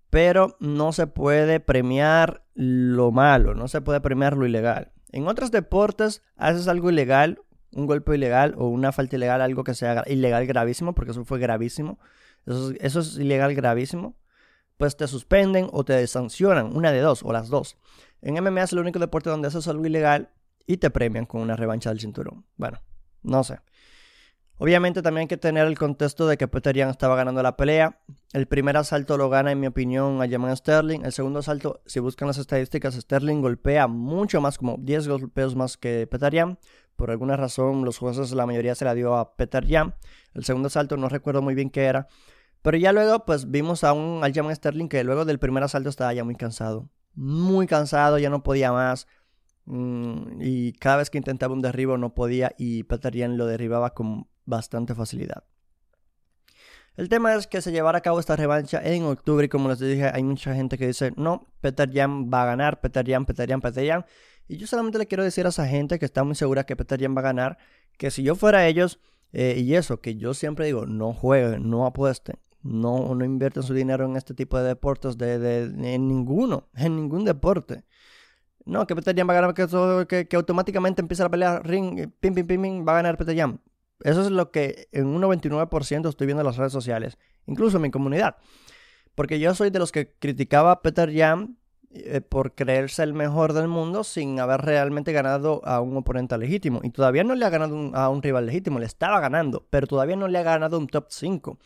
pero 0.09 0.55
no 0.59 0.91
se 0.91 1.07
puede 1.07 1.59
premiar 1.59 2.43
lo 2.53 3.11
malo, 3.11 3.55
no 3.55 3.67
se 3.67 3.81
puede 3.81 4.01
premiar 4.01 4.37
lo 4.37 4.45
ilegal. 4.45 4.91
En 5.11 5.27
otros 5.27 5.51
deportes 5.51 6.21
haces 6.35 6.67
algo 6.67 6.89
ilegal, 6.89 7.41
un 7.71 7.87
golpe 7.87 8.15
ilegal 8.15 8.55
o 8.57 8.67
una 8.67 8.91
falta 8.91 9.15
ilegal, 9.15 9.41
algo 9.41 9.63
que 9.63 9.73
sea 9.73 10.03
ilegal 10.07 10.45
gravísimo, 10.45 10.93
porque 10.93 11.11
eso 11.11 11.25
fue 11.25 11.39
gravísimo, 11.39 11.99
eso, 12.45 12.71
eso 12.79 12.99
es 12.99 13.17
ilegal 13.17 13.53
gravísimo, 13.55 14.15
pues 14.77 14.97
te 14.97 15.07
suspenden 15.07 15.69
o 15.71 15.83
te 15.83 16.05
sancionan, 16.07 16.75
una 16.75 16.91
de 16.91 16.99
dos 16.99 17.23
o 17.23 17.31
las 17.31 17.49
dos. 17.49 17.77
En 18.21 18.41
MMA 18.43 18.63
es 18.63 18.73
el 18.73 18.79
único 18.79 18.99
deporte 18.99 19.29
donde 19.29 19.47
haces 19.47 19.67
algo 19.67 19.85
ilegal 19.85 20.29
y 20.65 20.77
te 20.77 20.89
premian 20.89 21.25
con 21.25 21.41
una 21.41 21.55
revancha 21.55 21.89
del 21.89 21.99
cinturón. 21.99 22.45
Bueno, 22.57 22.81
no 23.23 23.43
sé. 23.43 23.59
Obviamente 24.57 25.01
también 25.01 25.23
hay 25.23 25.27
que 25.27 25.37
tener 25.37 25.67
el 25.67 25.77
contexto 25.77 26.27
de 26.27 26.37
que 26.37 26.47
Peter 26.47 26.73
Yan 26.73 26.89
estaba 26.89 27.17
ganando 27.17 27.43
la 27.43 27.57
pelea. 27.57 27.99
El 28.31 28.47
primer 28.47 28.77
asalto 28.77 29.17
lo 29.17 29.29
gana, 29.29 29.51
en 29.51 29.59
mi 29.59 29.67
opinión, 29.67 30.21
a 30.21 30.29
Jaman 30.29 30.55
Sterling. 30.55 31.01
El 31.03 31.11
segundo 31.11 31.39
asalto, 31.39 31.81
si 31.85 31.99
buscan 31.99 32.29
las 32.29 32.37
estadísticas, 32.37 32.95
Sterling 32.95 33.41
golpea 33.41 33.87
mucho 33.87 34.39
más, 34.39 34.57
como 34.57 34.77
10 34.79 35.09
golpeos 35.09 35.57
más 35.57 35.75
que 35.75 36.07
Peter 36.07 36.33
Yan. 36.33 36.57
Por 36.95 37.11
alguna 37.11 37.35
razón, 37.35 37.83
los 37.83 37.97
jueces, 37.97 38.31
la 38.31 38.45
mayoría 38.45 38.75
se 38.75 38.85
la 38.85 38.93
dio 38.93 39.15
a 39.15 39.35
Peter 39.35 39.65
Yan. 39.65 39.93
El 40.33 40.45
segundo 40.45 40.67
asalto 40.67 40.95
no 40.95 41.09
recuerdo 41.09 41.41
muy 41.41 41.53
bien 41.53 41.69
qué 41.69 41.83
era. 41.83 42.07
Pero 42.65 42.77
ya 42.77 42.91
luego, 42.91 43.23
pues 43.23 43.49
vimos 43.49 43.85
a 43.85 43.93
un 43.93 44.21
Jaman 44.33 44.53
Sterling 44.53 44.89
que 44.89 45.05
luego 45.05 45.23
del 45.23 45.39
primer 45.39 45.63
asalto 45.63 45.87
estaba 45.87 46.13
ya 46.13 46.25
muy 46.25 46.35
cansado 46.35 46.89
muy 47.15 47.65
cansado, 47.65 48.19
ya 48.19 48.29
no 48.29 48.43
podía 48.43 48.71
más. 48.71 49.07
Mm, 49.65 50.41
y 50.41 50.73
cada 50.73 50.97
vez 50.97 51.09
que 51.09 51.17
intentaba 51.17 51.53
un 51.53 51.61
derribo 51.61 51.97
no 51.97 52.13
podía 52.13 52.53
y 52.57 52.83
Peter 52.83 53.13
Yan 53.15 53.37
lo 53.37 53.47
derribaba 53.47 53.93
con 53.93 54.27
bastante 54.45 54.93
facilidad. 54.93 55.43
El 56.95 57.09
tema 57.09 57.33
es 57.35 57.47
que 57.47 57.61
se 57.61 57.71
llevará 57.71 57.97
a 57.97 58.01
cabo 58.01 58.19
esta 58.19 58.35
revancha 58.37 58.81
en 58.81 59.03
octubre 59.03 59.45
y 59.45 59.49
como 59.49 59.67
les 59.67 59.79
dije, 59.79 60.09
hay 60.13 60.23
mucha 60.23 60.53
gente 60.55 60.77
que 60.77 60.87
dice, 60.87 61.11
no, 61.17 61.47
Peter 61.59 61.89
Yan 61.89 62.29
va 62.31 62.43
a 62.43 62.45
ganar, 62.45 62.79
Peter 62.79 63.03
Yan, 63.03 63.25
Peter 63.25 63.49
Yan, 63.49 63.59
Peter 63.59 63.83
Yan. 63.83 64.05
Y 64.47 64.57
yo 64.57 64.67
solamente 64.67 64.99
le 64.99 65.07
quiero 65.07 65.23
decir 65.23 65.45
a 65.45 65.49
esa 65.49 65.67
gente 65.67 65.99
que 65.99 66.05
está 66.05 66.23
muy 66.23 66.35
segura 66.35 66.65
que 66.65 66.75
Peter 66.75 66.99
Yan 66.99 67.15
va 67.15 67.19
a 67.21 67.23
ganar, 67.23 67.57
que 67.97 68.11
si 68.11 68.23
yo 68.23 68.35
fuera 68.35 68.67
ellos, 68.67 68.99
eh, 69.33 69.55
y 69.57 69.75
eso, 69.75 69.99
que 69.99 70.15
yo 70.15 70.33
siempre 70.33 70.67
digo, 70.67 70.85
no 70.85 71.11
jueguen, 71.11 71.69
no 71.69 71.85
apuesten, 71.85 72.37
no, 72.65 73.13
no 73.13 73.23
invierten 73.23 73.61
su 73.61 73.73
dinero 73.73 74.05
en 74.05 74.15
este 74.15 74.33
tipo 74.33 74.57
de 74.57 74.63
deportes, 74.65 75.17
de, 75.17 75.65
en 75.65 76.07
ninguno, 76.07 76.67
en 76.75 76.95
ningún 76.95 77.23
deporte. 77.23 77.83
No, 78.65 78.87
que 78.87 78.95
Peter 78.95 79.15
Jan 79.15 79.29
va 79.29 79.33
a 79.37 79.41
ganar, 79.41 80.07
que, 80.07 80.27
que, 80.27 80.35
automáticamente 80.35 80.99
empieza 80.99 81.23
la 81.23 81.29
pelea, 81.29 81.59
ring, 81.59 82.09
pim, 82.19 82.33
pim, 82.33 82.47
pim, 82.47 82.61
pim, 82.61 82.87
va 82.87 82.93
a 82.93 82.95
ganar 82.95 83.17
Peter 83.17 83.37
Jan. 83.37 83.61
Eso 84.01 84.21
es 84.21 84.31
lo 84.31 84.49
que 84.49 84.87
en 84.91 85.05
un 85.05 85.21
99% 85.21 86.09
estoy 86.09 86.25
viendo 86.25 86.41
en 86.41 86.47
las 86.47 86.57
redes 86.57 86.73
sociales, 86.73 87.19
incluso 87.45 87.77
en 87.77 87.83
mi 87.83 87.91
comunidad. 87.91 88.37
Porque 89.13 89.39
yo 89.39 89.53
soy 89.53 89.69
de 89.69 89.77
los 89.77 89.91
que 89.91 90.15
criticaba 90.17 90.71
a 90.71 90.81
Peter 90.81 91.15
Jan 91.15 91.59
eh, 91.91 92.19
por 92.21 92.55
creerse 92.55 93.03
el 93.03 93.13
mejor 93.13 93.53
del 93.53 93.67
mundo 93.67 94.03
sin 94.03 94.39
haber 94.39 94.61
realmente 94.61 95.13
ganado 95.13 95.61
a 95.65 95.81
un 95.81 95.95
oponente 95.95 96.35
legítimo. 96.39 96.81
Y 96.81 96.89
todavía 96.89 97.23
no 97.23 97.35
le 97.35 97.45
ha 97.45 97.49
ganado 97.51 97.95
a 97.95 98.09
un 98.09 98.23
rival 98.23 98.47
legítimo, 98.47 98.79
le 98.79 98.87
estaba 98.87 99.19
ganando, 99.19 99.67
pero 99.69 99.85
todavía 99.85 100.15
no 100.15 100.27
le 100.27 100.39
ha 100.39 100.43
ganado 100.43 100.79
un 100.79 100.87
top 100.87 101.05
5. 101.09 101.59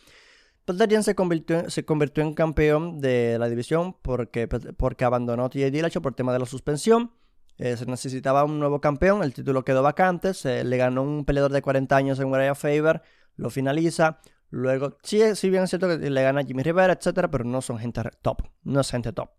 Peter 0.78 1.04
se 1.04 1.16
convirtió, 1.16 1.70
se 1.70 1.86
convirtió 1.86 2.24
en 2.24 2.34
campeón 2.34 3.00
de 3.00 3.38
la 3.40 3.50
división 3.50 3.96
porque, 4.02 4.48
porque 4.48 5.06
abandonó 5.06 5.50
TJ 5.50 5.72
Dillashaw 5.72 6.02
por 6.02 6.16
tema 6.16 6.34
de 6.34 6.40
la 6.40 6.46
suspensión. 6.46 7.12
Eh, 7.58 7.76
se 7.76 7.86
necesitaba 7.86 8.46
un 8.46 8.58
nuevo 8.58 8.80
campeón, 8.80 9.22
el 9.22 9.34
título 9.34 9.66
quedó 9.66 9.84
vacante, 9.84 10.34
se 10.34 10.64
le 10.64 10.78
ganó 10.78 11.04
un 11.04 11.26
peleador 11.26 11.52
de 11.52 11.62
40 11.62 11.94
años 11.94 12.20
en 12.20 12.28
Uriah 12.28 12.56
Faber, 12.56 13.02
lo 13.36 13.50
finaliza. 13.50 14.20
Luego, 14.50 14.98
sí, 15.04 15.22
sí 15.36 15.50
bien 15.50 15.64
es 15.64 15.70
cierto 15.70 15.88
que 15.88 16.10
le 16.10 16.24
gana 16.24 16.44
Jimmy 16.44 16.64
Rivera, 16.64 16.94
etcétera, 16.94 17.30
pero 17.30 17.44
no 17.44 17.62
son 17.62 17.78
gente 17.78 18.02
top, 18.22 18.44
no 18.64 18.80
es 18.80 18.90
gente 18.90 19.12
top. 19.12 19.30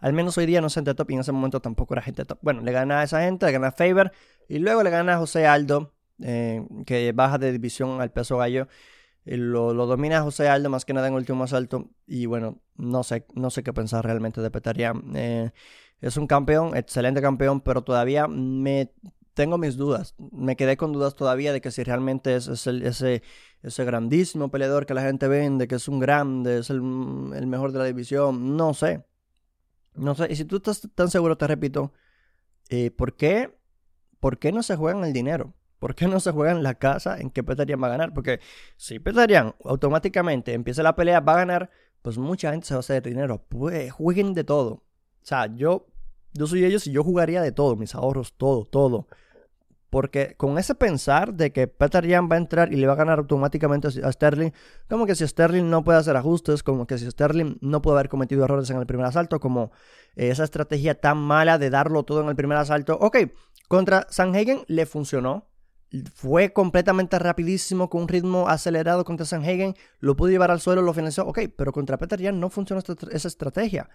Al 0.00 0.12
menos 0.12 0.36
hoy 0.36 0.46
día 0.46 0.60
no 0.60 0.66
es 0.66 0.74
gente 0.74 0.94
top 0.94 1.10
y 1.10 1.14
en 1.14 1.20
ese 1.20 1.32
momento 1.32 1.60
tampoco 1.60 1.94
era 1.94 2.02
gente 2.02 2.24
top. 2.24 2.38
Bueno, 2.42 2.60
le 2.60 2.72
gana 2.72 3.00
a 3.00 3.04
esa 3.04 3.22
gente, 3.22 3.46
le 3.46 3.52
gana 3.52 3.68
a 3.68 3.72
Faber 3.72 4.12
y 4.48 4.58
luego 4.58 4.82
le 4.82 4.90
gana 4.90 5.14
a 5.14 5.18
José 5.18 5.46
Aldo, 5.46 5.94
eh, 6.20 6.62
que 6.84 7.12
baja 7.12 7.38
de 7.38 7.52
división 7.52 8.00
al 8.00 8.12
peso 8.12 8.36
gallo. 8.36 8.68
Eh, 9.24 9.36
lo, 9.36 9.72
lo, 9.72 9.86
domina 9.86 10.22
José 10.22 10.48
Aldo 10.48 10.68
más 10.70 10.84
que 10.84 10.92
nada 10.92 11.08
en 11.08 11.14
último 11.14 11.44
asalto. 11.44 11.90
Y 12.06 12.26
bueno, 12.26 12.60
no 12.76 13.02
sé, 13.02 13.26
no 13.34 13.50
sé 13.50 13.62
qué 13.62 13.72
pensar 13.72 14.04
realmente 14.04 14.40
de 14.40 14.50
Petaria. 14.50 14.94
Eh, 15.14 15.50
es 16.00 16.16
un 16.16 16.26
campeón, 16.26 16.76
excelente 16.76 17.22
campeón, 17.22 17.60
pero 17.60 17.82
todavía 17.82 18.26
me 18.26 18.92
tengo 19.34 19.58
mis 19.58 19.76
dudas. 19.76 20.14
Me 20.18 20.56
quedé 20.56 20.76
con 20.76 20.92
dudas 20.92 21.14
todavía 21.14 21.52
de 21.52 21.60
que 21.60 21.70
si 21.70 21.82
realmente 21.82 22.36
es, 22.36 22.48
ese, 22.48 23.22
ese 23.62 23.84
grandísimo 23.84 24.50
peleador 24.50 24.86
que 24.86 24.94
la 24.94 25.02
gente 25.02 25.28
vende, 25.28 25.68
que 25.68 25.76
es 25.76 25.88
un 25.88 26.00
grande, 26.00 26.58
es 26.58 26.70
el, 26.70 26.82
mejor 26.82 27.72
de 27.72 27.78
la 27.78 27.84
división. 27.84 28.56
No 28.56 28.74
sé. 28.74 29.04
No 29.94 30.14
sé. 30.14 30.26
Y 30.30 30.36
si 30.36 30.44
tú 30.44 30.56
estás 30.56 30.88
tan 30.94 31.10
seguro, 31.10 31.36
te 31.36 31.46
repito, 31.46 31.92
eh, 32.68 32.90
¿por 32.90 33.16
qué? 33.16 33.56
¿Por 34.20 34.38
qué 34.38 34.52
no 34.52 34.62
se 34.62 34.76
juegan 34.76 35.04
el 35.04 35.12
dinero? 35.12 35.54
¿Por 35.82 35.96
qué 35.96 36.06
no 36.06 36.20
se 36.20 36.30
juega 36.30 36.52
en 36.52 36.62
la 36.62 36.74
casa 36.74 37.18
en 37.18 37.28
que 37.28 37.42
Petarian 37.42 37.82
va 37.82 37.88
a 37.88 37.90
ganar? 37.90 38.14
Porque 38.14 38.38
si 38.76 39.00
Petarian 39.00 39.56
automáticamente 39.64 40.52
empieza 40.52 40.80
la 40.84 40.94
pelea, 40.94 41.18
va 41.18 41.32
a 41.32 41.38
ganar, 41.38 41.70
pues 42.02 42.18
mucha 42.18 42.52
gente 42.52 42.68
se 42.68 42.74
va 42.74 42.78
a 42.78 42.86
hacer 42.86 43.02
dinero. 43.02 43.44
Pues 43.48 43.90
jueguen 43.90 44.32
de 44.32 44.44
todo. 44.44 44.74
O 44.74 44.84
sea, 45.22 45.52
yo, 45.52 45.88
yo 46.34 46.46
soy 46.46 46.64
ellos 46.64 46.86
y 46.86 46.92
yo 46.92 47.02
jugaría 47.02 47.42
de 47.42 47.50
todo, 47.50 47.74
mis 47.74 47.96
ahorros, 47.96 48.34
todo, 48.34 48.64
todo. 48.64 49.08
Porque 49.90 50.36
con 50.36 50.56
ese 50.56 50.76
pensar 50.76 51.34
de 51.34 51.50
que 51.50 51.66
Peter 51.66 52.08
va 52.30 52.36
a 52.36 52.38
entrar 52.38 52.72
y 52.72 52.76
le 52.76 52.86
va 52.86 52.92
a 52.92 52.96
ganar 52.96 53.18
automáticamente 53.18 53.88
a 53.88 54.12
Sterling, 54.12 54.52
como 54.88 55.04
que 55.04 55.16
si 55.16 55.26
Sterling 55.26 55.68
no 55.68 55.82
puede 55.82 55.98
hacer 55.98 56.16
ajustes, 56.16 56.62
como 56.62 56.86
que 56.86 56.96
si 56.96 57.10
Sterling 57.10 57.58
no 57.60 57.82
puede 57.82 57.96
haber 57.96 58.08
cometido 58.08 58.44
errores 58.44 58.70
en 58.70 58.78
el 58.78 58.86
primer 58.86 59.06
asalto, 59.06 59.40
como 59.40 59.72
esa 60.14 60.44
estrategia 60.44 61.00
tan 61.00 61.18
mala 61.18 61.58
de 61.58 61.70
darlo 61.70 62.04
todo 62.04 62.22
en 62.22 62.28
el 62.28 62.36
primer 62.36 62.58
asalto. 62.58 62.96
Ok, 63.00 63.16
contra 63.66 64.06
Sanhagen 64.10 64.62
le 64.68 64.86
funcionó, 64.86 65.48
fue 66.14 66.52
completamente 66.52 67.18
rapidísimo 67.18 67.90
con 67.90 68.02
un 68.02 68.08
ritmo 68.08 68.48
acelerado 68.48 69.04
contra 69.04 69.26
Sanhagen, 69.26 69.74
lo 70.00 70.16
pudo 70.16 70.30
llevar 70.30 70.50
al 70.50 70.60
suelo, 70.60 70.82
lo 70.82 70.94
financió, 70.94 71.26
ok, 71.26 71.40
pero 71.56 71.72
contra 71.72 71.98
Peter 71.98 72.20
ya 72.20 72.32
no 72.32 72.50
funcionó 72.50 72.82
esa 73.10 73.28
estrategia. 73.28 73.90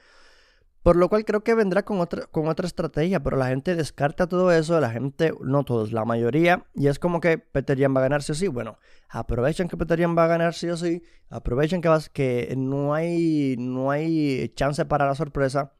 Por 0.83 0.95
lo 0.95 1.09
cual 1.09 1.25
creo 1.25 1.43
que 1.43 1.53
vendrá 1.53 1.83
con 1.83 1.99
otra, 1.99 2.27
con 2.27 2.47
otra 2.47 2.65
estrategia, 2.67 3.21
pero 3.21 3.35
la 3.35 3.47
gente 3.47 3.75
descarta 3.75 4.27
todo 4.27 4.51
eso, 4.51 4.79
la 4.79 4.91
gente, 4.91 5.33
no 5.41 5.65
todos, 5.65 5.91
la 5.91 6.05
mayoría, 6.05 6.65
y 6.75 6.87
es 6.87 6.99
como 6.99 7.19
que 7.19 7.37
Peter 7.39 7.77
Jan 7.77 7.93
va 7.95 7.99
a 7.99 8.03
ganar 8.03 8.23
sí 8.23 8.31
o 8.31 8.35
sí. 8.35 8.47
Bueno, 8.47 8.77
aprovechen 9.09 9.67
que 9.67 9.75
Peter 9.75 9.99
Jan 9.99 10.17
va 10.17 10.25
a 10.25 10.27
ganar 10.27 10.53
sí 10.53 10.69
o 10.69 10.77
sí, 10.77 11.03
aprovechen 11.29 11.81
que, 11.81 11.89
que 12.13 12.53
no, 12.55 12.93
hay, 12.93 13.55
no 13.57 13.91
hay 13.91 14.49
chance 14.55 14.85
para 14.85 15.05
la 15.07 15.15
sorpresa 15.15 15.73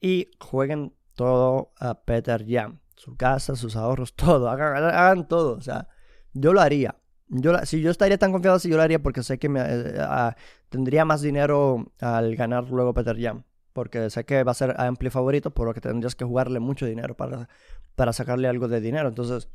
y 0.00 0.30
jueguen 0.40 0.92
todo 1.14 1.72
a 1.78 2.02
Peter 2.04 2.44
Jan 2.46 2.83
su 3.04 3.16
casa, 3.16 3.54
sus 3.54 3.76
ahorros, 3.76 4.14
todo, 4.16 4.48
hagan, 4.48 5.28
todo, 5.28 5.56
o 5.56 5.60
sea, 5.60 5.88
yo 6.32 6.52
lo 6.52 6.60
haría. 6.60 6.96
Yo, 7.28 7.56
si 7.64 7.80
yo 7.80 7.90
estaría 7.90 8.18
tan 8.18 8.32
confiado, 8.32 8.58
si 8.58 8.68
yo 8.68 8.76
lo 8.76 8.82
haría 8.82 9.02
porque 9.02 9.22
sé 9.22 9.38
que 9.38 9.48
me, 9.48 9.60
eh, 9.60 9.96
ah, 10.00 10.36
tendría 10.68 11.04
más 11.04 11.20
dinero 11.20 11.92
al 12.00 12.36
ganar 12.36 12.70
luego 12.70 12.94
Peter 12.94 13.20
Jam. 13.20 13.44
Porque 13.72 14.08
sé 14.08 14.24
que 14.24 14.44
va 14.44 14.52
a 14.52 14.54
ser 14.54 14.80
amplio 14.80 15.10
favorito, 15.10 15.50
por 15.50 15.66
lo 15.66 15.74
que 15.74 15.80
tendrías 15.80 16.14
que 16.14 16.24
jugarle 16.24 16.60
mucho 16.60 16.86
dinero 16.86 17.16
para, 17.16 17.48
para 17.96 18.12
sacarle 18.12 18.46
algo 18.46 18.68
de 18.68 18.80
dinero. 18.80 19.08
Entonces, 19.08 19.48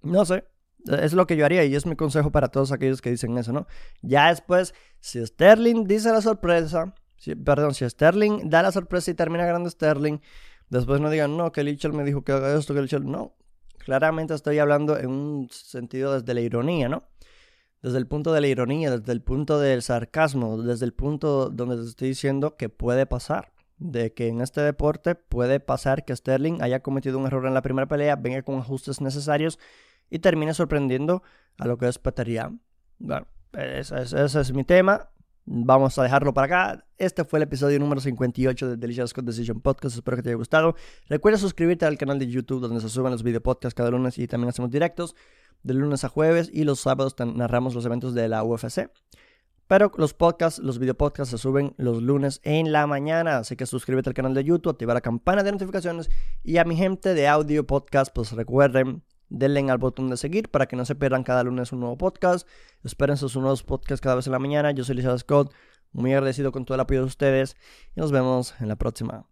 No 0.00 0.24
sé, 0.24 0.44
es 0.86 1.12
lo 1.12 1.26
que 1.26 1.36
yo 1.36 1.44
haría 1.44 1.64
y 1.64 1.74
es 1.74 1.84
mi 1.84 1.94
consejo 1.94 2.30
para 2.30 2.48
todos 2.48 2.72
aquellos 2.72 3.02
que 3.02 3.10
dicen 3.10 3.36
eso, 3.36 3.52
¿no? 3.52 3.66
Ya 4.00 4.28
después, 4.28 4.74
si 5.00 5.24
Sterling 5.24 5.84
dice 5.84 6.10
la 6.10 6.22
sorpresa, 6.22 6.94
perdón, 7.44 7.74
si 7.74 7.88
Sterling 7.88 8.48
da 8.48 8.62
la 8.62 8.72
sorpresa 8.72 9.10
y 9.10 9.14
termina 9.14 9.44
ganando 9.44 9.68
Sterling, 9.68 10.20
después 10.70 11.00
no 11.00 11.10
digan, 11.10 11.36
no, 11.36 11.52
que 11.52 11.64
Lichel 11.64 11.92
me 11.92 12.04
dijo 12.04 12.22
que 12.22 12.32
haga 12.32 12.56
esto, 12.56 12.74
que 12.74 12.82
Lichel, 12.82 13.06
no. 13.06 13.34
Claramente 13.78 14.34
estoy 14.34 14.58
hablando 14.58 14.98
en 14.98 15.10
un 15.10 15.48
sentido 15.50 16.14
desde 16.14 16.34
la 16.34 16.40
ironía, 16.40 16.88
¿no? 16.88 17.04
Desde 17.80 17.98
el 17.98 18.06
punto 18.06 18.32
de 18.32 18.40
la 18.40 18.48
ironía, 18.48 18.90
desde 18.90 19.12
el 19.12 19.22
punto 19.22 19.58
del 19.60 19.82
sarcasmo, 19.82 20.60
desde 20.62 20.84
el 20.84 20.92
punto 20.92 21.48
donde 21.48 21.76
te 21.76 21.84
estoy 21.84 22.08
diciendo 22.08 22.56
que 22.56 22.68
puede 22.68 23.06
pasar. 23.06 23.52
De 23.78 24.12
que 24.12 24.26
en 24.26 24.40
este 24.40 24.60
deporte 24.60 25.14
puede 25.14 25.60
pasar 25.60 26.04
que 26.04 26.14
Sterling 26.14 26.60
haya 26.62 26.80
cometido 26.80 27.16
un 27.16 27.26
error 27.26 27.46
en 27.46 27.54
la 27.54 27.62
primera 27.62 27.86
pelea, 27.86 28.16
venga 28.16 28.42
con 28.42 28.58
ajustes 28.58 29.00
necesarios 29.00 29.60
y 30.10 30.18
termine 30.18 30.52
sorprendiendo 30.52 31.22
a 31.58 31.66
lo 31.68 31.78
que 31.78 31.86
es 31.86 31.98
Peter 31.98 32.26
Bueno, 32.98 33.28
ese, 33.52 34.02
ese 34.02 34.40
es 34.40 34.52
mi 34.52 34.64
tema. 34.64 35.10
Vamos 35.50 35.98
a 35.98 36.02
dejarlo 36.02 36.34
para 36.34 36.44
acá. 36.44 36.84
Este 36.98 37.24
fue 37.24 37.38
el 37.38 37.44
episodio 37.44 37.78
número 37.78 38.02
58 38.02 38.68
de 38.68 38.76
Delicious 38.76 39.14
Code 39.14 39.28
Decision 39.28 39.62
Podcast. 39.62 39.96
Espero 39.96 40.18
que 40.18 40.22
te 40.22 40.28
haya 40.28 40.36
gustado. 40.36 40.74
Recuerda 41.08 41.38
suscribirte 41.38 41.86
al 41.86 41.96
canal 41.96 42.18
de 42.18 42.26
YouTube 42.26 42.60
donde 42.60 42.82
se 42.82 42.90
suben 42.90 43.12
los 43.12 43.22
video 43.22 43.42
podcasts 43.42 43.74
cada 43.74 43.90
lunes 43.90 44.18
y 44.18 44.26
también 44.26 44.50
hacemos 44.50 44.70
directos 44.70 45.16
de 45.62 45.72
lunes 45.72 46.04
a 46.04 46.10
jueves 46.10 46.50
y 46.52 46.64
los 46.64 46.80
sábados 46.80 47.14
narramos 47.18 47.74
los 47.74 47.86
eventos 47.86 48.12
de 48.12 48.28
la 48.28 48.44
UFC. 48.44 48.90
Pero 49.66 49.90
los 49.96 50.12
podcasts, 50.12 50.58
los 50.58 50.78
video 50.78 50.98
podcasts 50.98 51.30
se 51.30 51.38
suben 51.38 51.72
los 51.78 52.02
lunes 52.02 52.42
en 52.42 52.70
la 52.70 52.86
mañana. 52.86 53.38
Así 53.38 53.56
que 53.56 53.64
suscríbete 53.64 54.10
al 54.10 54.14
canal 54.14 54.34
de 54.34 54.44
YouTube, 54.44 54.72
activa 54.72 54.92
la 54.92 55.00
campana 55.00 55.42
de 55.42 55.52
notificaciones. 55.52 56.10
Y 56.44 56.58
a 56.58 56.64
mi 56.64 56.76
gente 56.76 57.14
de 57.14 57.26
audio 57.26 57.66
podcast, 57.66 58.14
pues 58.14 58.32
recuerden 58.32 59.02
denle 59.28 59.70
al 59.70 59.78
botón 59.78 60.08
de 60.10 60.16
seguir 60.16 60.48
para 60.50 60.66
que 60.66 60.76
no 60.76 60.84
se 60.84 60.94
pierdan 60.94 61.24
cada 61.24 61.42
lunes 61.44 61.72
un 61.72 61.80
nuevo 61.80 61.96
podcast. 61.96 62.46
Esperen 62.84 63.16
sus 63.16 63.36
nuevos 63.36 63.62
podcasts 63.62 64.00
cada 64.00 64.16
vez 64.16 64.26
en 64.26 64.32
la 64.32 64.38
mañana. 64.38 64.70
Yo 64.72 64.84
soy 64.84 64.96
Lisa 64.96 65.16
Scott, 65.18 65.52
muy 65.92 66.12
agradecido 66.12 66.52
con 66.52 66.64
todo 66.64 66.74
el 66.74 66.80
apoyo 66.80 67.00
de 67.00 67.06
ustedes 67.06 67.56
y 67.94 68.00
nos 68.00 68.12
vemos 68.12 68.54
en 68.60 68.68
la 68.68 68.76
próxima. 68.76 69.26